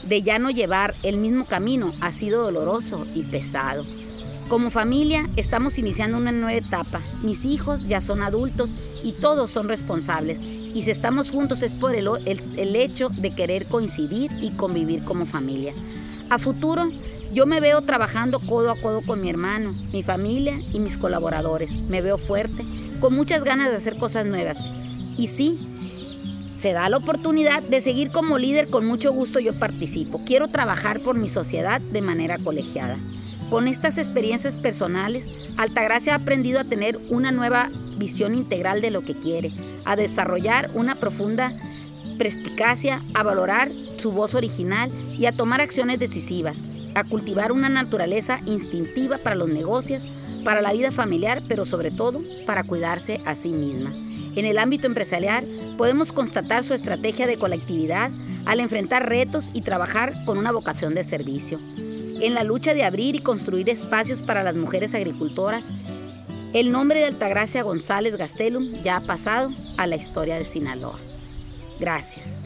[0.03, 3.85] de ya no llevar el mismo camino ha sido doloroso y pesado.
[4.49, 7.01] Como familia estamos iniciando una nueva etapa.
[7.21, 8.69] Mis hijos ya son adultos
[9.03, 10.39] y todos son responsables
[10.77, 12.07] y si estamos juntos es por el,
[12.75, 15.73] hecho de querer coincidir y convivir como familia.
[16.29, 16.91] A futuro,
[17.33, 21.71] yo me veo trabajando codo a codo con mi hermano, mi familia y mis colaboradores.
[21.89, 22.63] Me veo fuerte,
[22.99, 24.59] con muchas ganas de hacer cosas nuevas.
[25.17, 25.57] Y sí,
[26.57, 30.21] se da la oportunidad de seguir como líder, con mucho gusto yo participo.
[30.25, 32.97] Quiero trabajar por mi sociedad de manera colegiada.
[33.49, 39.03] Con estas experiencias personales, Altagracia ha aprendido a tener una nueva visión integral de lo
[39.03, 39.51] que quiere,
[39.85, 41.53] a desarrollar una profunda
[42.17, 46.57] perspicacia, a valorar su voz original y a tomar acciones decisivas,
[46.95, 50.03] a cultivar una naturaleza instintiva para los negocios,
[50.43, 53.93] para la vida familiar, pero sobre todo para cuidarse a sí misma.
[54.35, 55.45] En el ámbito empresarial
[55.77, 58.11] podemos constatar su estrategia de colectividad
[58.45, 61.59] al enfrentar retos y trabajar con una vocación de servicio
[62.21, 65.65] en la lucha de abrir y construir espacios para las mujeres agricultoras,
[66.53, 70.97] el nombre de Altagracia González Gastelum ya ha pasado a la historia de Sinaloa.
[71.79, 72.41] Gracias.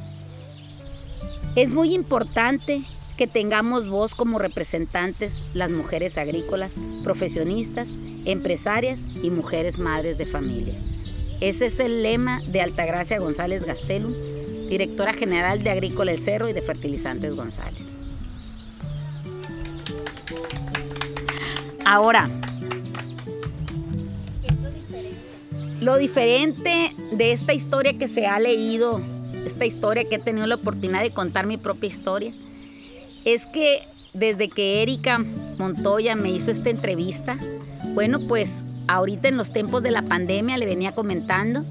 [1.55, 2.81] Es muy importante
[3.17, 6.73] que tengamos voz como representantes las mujeres agrícolas,
[7.03, 7.89] profesionistas,
[8.25, 10.73] empresarias y mujeres madres de familia.
[11.41, 14.13] Ese es el lema de Altagracia González Gastelum,
[14.69, 17.89] directora general de Agrícola El Cerro y de Fertilizantes González.
[21.83, 22.25] Ahora,
[25.79, 29.01] lo diferente de esta historia que se ha leído,
[29.43, 32.33] esta historia que he tenido la oportunidad de contar mi propia historia,
[33.25, 33.79] es que
[34.13, 35.17] desde que Erika
[35.57, 37.39] Montoya me hizo esta entrevista,
[37.95, 38.57] bueno, pues
[38.87, 41.63] ahorita en los tiempos de la pandemia le venía comentando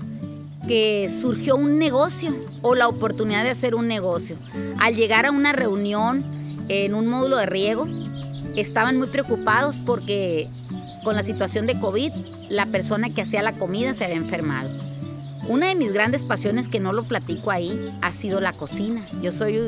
[0.66, 4.36] que surgió un negocio o la oportunidad de hacer un negocio.
[4.78, 6.24] Al llegar a una reunión
[6.68, 7.88] en un módulo de riego,
[8.56, 10.48] estaban muy preocupados porque
[11.02, 12.12] con la situación de COVID,
[12.50, 14.68] la persona que hacía la comida se había enfermado.
[15.48, 19.04] Una de mis grandes pasiones, que no lo platico ahí, ha sido la cocina.
[19.22, 19.58] Yo soy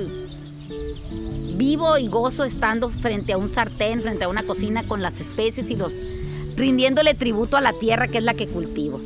[1.56, 5.70] vivo y gozo estando frente a un sartén, frente a una cocina con las especies
[5.70, 5.94] y los
[6.62, 9.00] rindiéndole tributo a la tierra que es la que cultivo.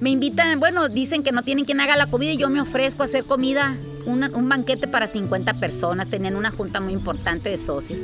[0.00, 3.02] Me invitan, bueno, dicen que no tienen quien haga la comida y yo me ofrezco
[3.02, 8.00] a hacer comida un banquete para 50 personas, tenían una junta muy importante de socios.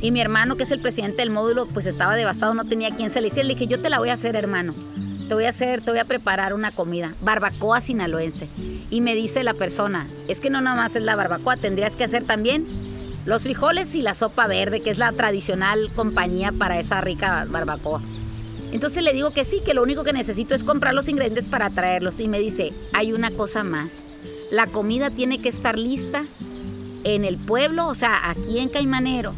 [0.00, 3.10] Y mi hermano, que es el presidente del módulo, pues estaba devastado, no tenía quien
[3.10, 3.46] se le hiciera.
[3.46, 4.74] Le dije, yo te la voy a hacer, hermano.
[5.26, 8.48] Te voy a hacer, te voy a preparar una comida, barbacoa sinaloense.
[8.90, 12.04] Y me dice la persona, es que no nada más es la barbacoa, tendrías que
[12.04, 12.87] hacer también
[13.28, 18.00] los frijoles y la sopa verde, que es la tradicional compañía para esa rica barbacoa.
[18.72, 21.70] Entonces le digo que sí, que lo único que necesito es comprar los ingredientes para
[21.70, 22.20] traerlos.
[22.20, 23.92] Y me dice, hay una cosa más
[24.50, 26.24] la comida tiene que estar lista
[27.04, 29.34] en el pueblo, o sea, aquí en Caimanero,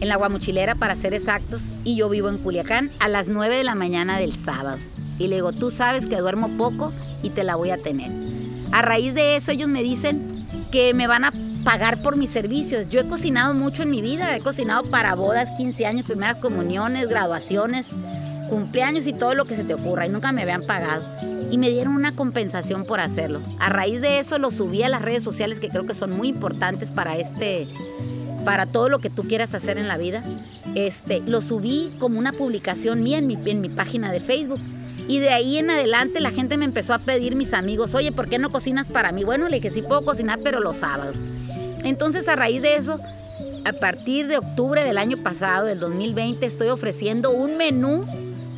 [0.00, 3.64] en la Guamuchilera para ser exactos, y yo vivo en Culiacán a las 9 de
[3.64, 4.78] la mañana del sábado.
[5.18, 6.92] Y le digo, tú sabes que duermo poco
[7.22, 8.10] y te la voy a tener.
[8.72, 11.32] A raíz de eso ellos me dicen que me van a
[11.64, 12.88] pagar por mis servicios.
[12.90, 17.08] Yo he cocinado mucho en mi vida, he cocinado para bodas, 15 años, primeras comuniones,
[17.08, 17.88] graduaciones,
[18.48, 21.04] cumpleaños y todo lo que se te ocurra y nunca me habían pagado.
[21.50, 23.40] y me dieron una compensación por hacerlo.
[23.60, 26.28] A raíz de eso lo subí a las redes sociales que creo que son muy
[26.28, 27.68] importantes para este
[28.44, 30.22] para todo lo que tú quieras hacer en la vida.
[30.74, 34.60] Este, lo subí como una publicación mía en mi, en mi página de Facebook.
[35.08, 38.28] Y de ahí en adelante la gente me empezó a pedir mis amigos, oye, ¿por
[38.28, 39.22] qué no cocinas para mí?
[39.22, 41.16] Bueno, le dije, sí puedo cocinar, pero los sábados.
[41.84, 42.98] Entonces a raíz de eso,
[43.64, 48.04] a partir de octubre del año pasado, del 2020, estoy ofreciendo un menú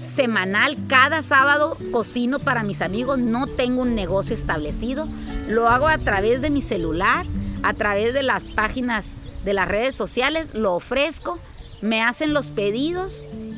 [0.01, 0.77] semanal.
[0.89, 3.19] Cada sábado cocino para mis amigos.
[3.19, 5.07] No tengo un negocio establecido.
[5.49, 7.27] Lo hago a través de mi celular,
[7.63, 9.15] a través de las páginas
[9.45, 10.55] de las redes sociales.
[10.55, 11.39] Lo ofrezco.
[11.81, 13.13] Me hacen los pedidos.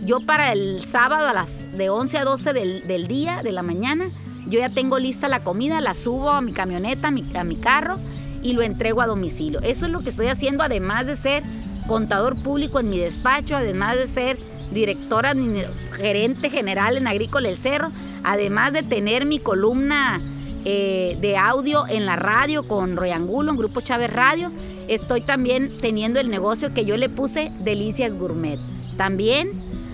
[0.04, 4.10] Yo para el sábado a las de 11 a 12 del, día, de la mañana,
[4.48, 7.56] yo ya tengo lista la comida, la subo a mi camioneta, a mi, a mi
[7.56, 7.98] carro
[8.48, 9.60] y lo entrego a domicilio.
[9.60, 11.42] Eso es lo que estoy haciendo además de ser
[11.86, 14.38] contador público en mi despacho, además de ser
[14.72, 15.34] directora,
[15.92, 17.90] gerente general en Agrícola El Cerro,
[18.24, 20.20] además de tener mi columna
[20.64, 24.50] eh, de audio en la radio con Roy Angulo, en Grupo Chávez Radio,
[24.88, 28.58] estoy también teniendo el negocio que yo le puse Delicias Gourmet.
[28.96, 29.50] También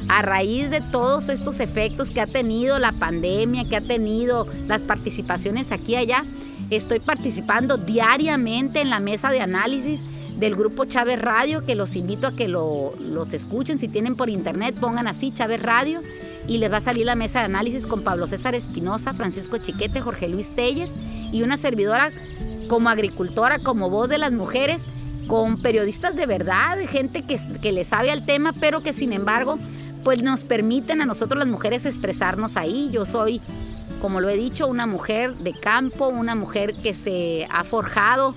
[0.08, 4.82] a raíz de todos estos efectos que ha tenido la pandemia, que ha tenido las
[4.82, 6.24] participaciones aquí y allá,
[6.70, 10.02] estoy participando diariamente en la mesa de análisis
[10.38, 13.78] del grupo Chávez Radio, que los invito a que lo, los escuchen.
[13.78, 16.00] Si tienen por internet, pongan así Chávez Radio
[16.46, 20.00] y les va a salir la mesa de análisis con Pablo César Espinosa, Francisco Chiquete,
[20.00, 20.92] Jorge Luis Telles
[21.32, 22.10] y una servidora
[22.68, 24.86] como agricultora, como voz de las mujeres,
[25.26, 29.58] con periodistas de verdad, gente que, que le sabe al tema, pero que sin embargo,
[30.02, 32.90] pues nos permiten a nosotros las mujeres expresarnos ahí.
[32.92, 33.40] Yo soy,
[34.04, 38.34] como lo he dicho, una mujer de campo, una mujer que se ha forjado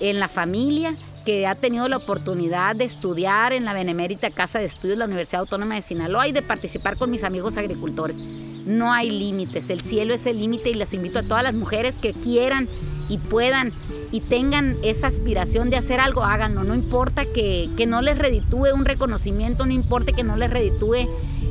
[0.00, 4.66] en la familia que ha tenido la oportunidad de estudiar en la Benemérita Casa de
[4.66, 8.18] Estudios de la Universidad Autónoma de Sinaloa y de participar con mis amigos agricultores.
[8.66, 11.94] No hay límites, el cielo es el límite y les invito a todas las mujeres
[11.94, 12.68] que quieran
[13.08, 13.72] y puedan
[14.12, 16.64] y tengan esa aspiración de hacer algo, háganlo.
[16.64, 21.08] No importa que, que no les reditúe un reconocimiento, no importa que no les reditúe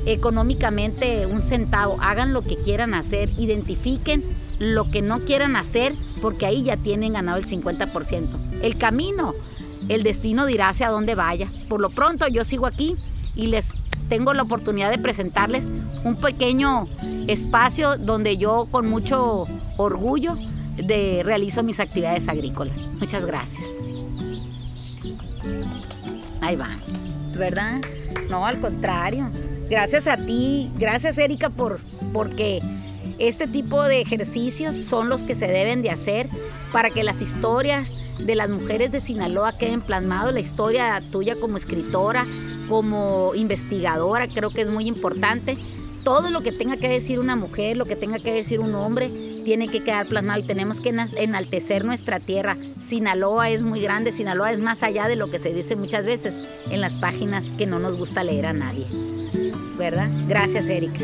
[0.08, 4.24] económicamente un centavo, hagan lo que quieran hacer, identifiquen
[4.60, 8.28] lo que no quieran hacer, porque ahí ya tienen ganado el 50%.
[8.62, 9.36] El camino
[9.90, 11.50] el destino dirá hacia dónde vaya.
[11.70, 12.96] Por lo pronto yo sigo aquí
[13.36, 13.72] y les
[14.10, 15.66] tengo la oportunidad de presentarles
[16.04, 16.88] un pequeño
[17.28, 19.48] espacio donde yo con mucho
[19.78, 20.38] orgullo
[20.76, 22.80] de, realizo mis actividades agrícolas.
[23.00, 23.66] Muchas gracias.
[26.42, 26.70] Ahí va,
[27.38, 27.82] ¿verdad?
[28.30, 29.30] No, al contrario.
[29.70, 31.80] Gracias a ti, gracias Erika por
[32.14, 32.62] porque
[33.20, 36.30] este tipo de ejercicios son los que se deben de hacer
[36.72, 41.58] para que las historias de las mujeres de Sinaloa queden plasmado, la historia tuya como
[41.58, 42.26] escritora,
[42.70, 45.58] como investigadora, creo que es muy importante.
[46.04, 49.12] Todo lo que tenga que decir una mujer, lo que tenga que decir un hombre,
[49.44, 52.56] tiene que quedar plasmado y tenemos que enaltecer nuestra tierra.
[52.80, 56.40] Sinaloa es muy grande, Sinaloa es más allá de lo que se dice muchas veces
[56.70, 58.86] en las páginas que no nos gusta leer a nadie.
[59.78, 60.10] ¿Verdad?
[60.28, 61.00] Gracias, Erika.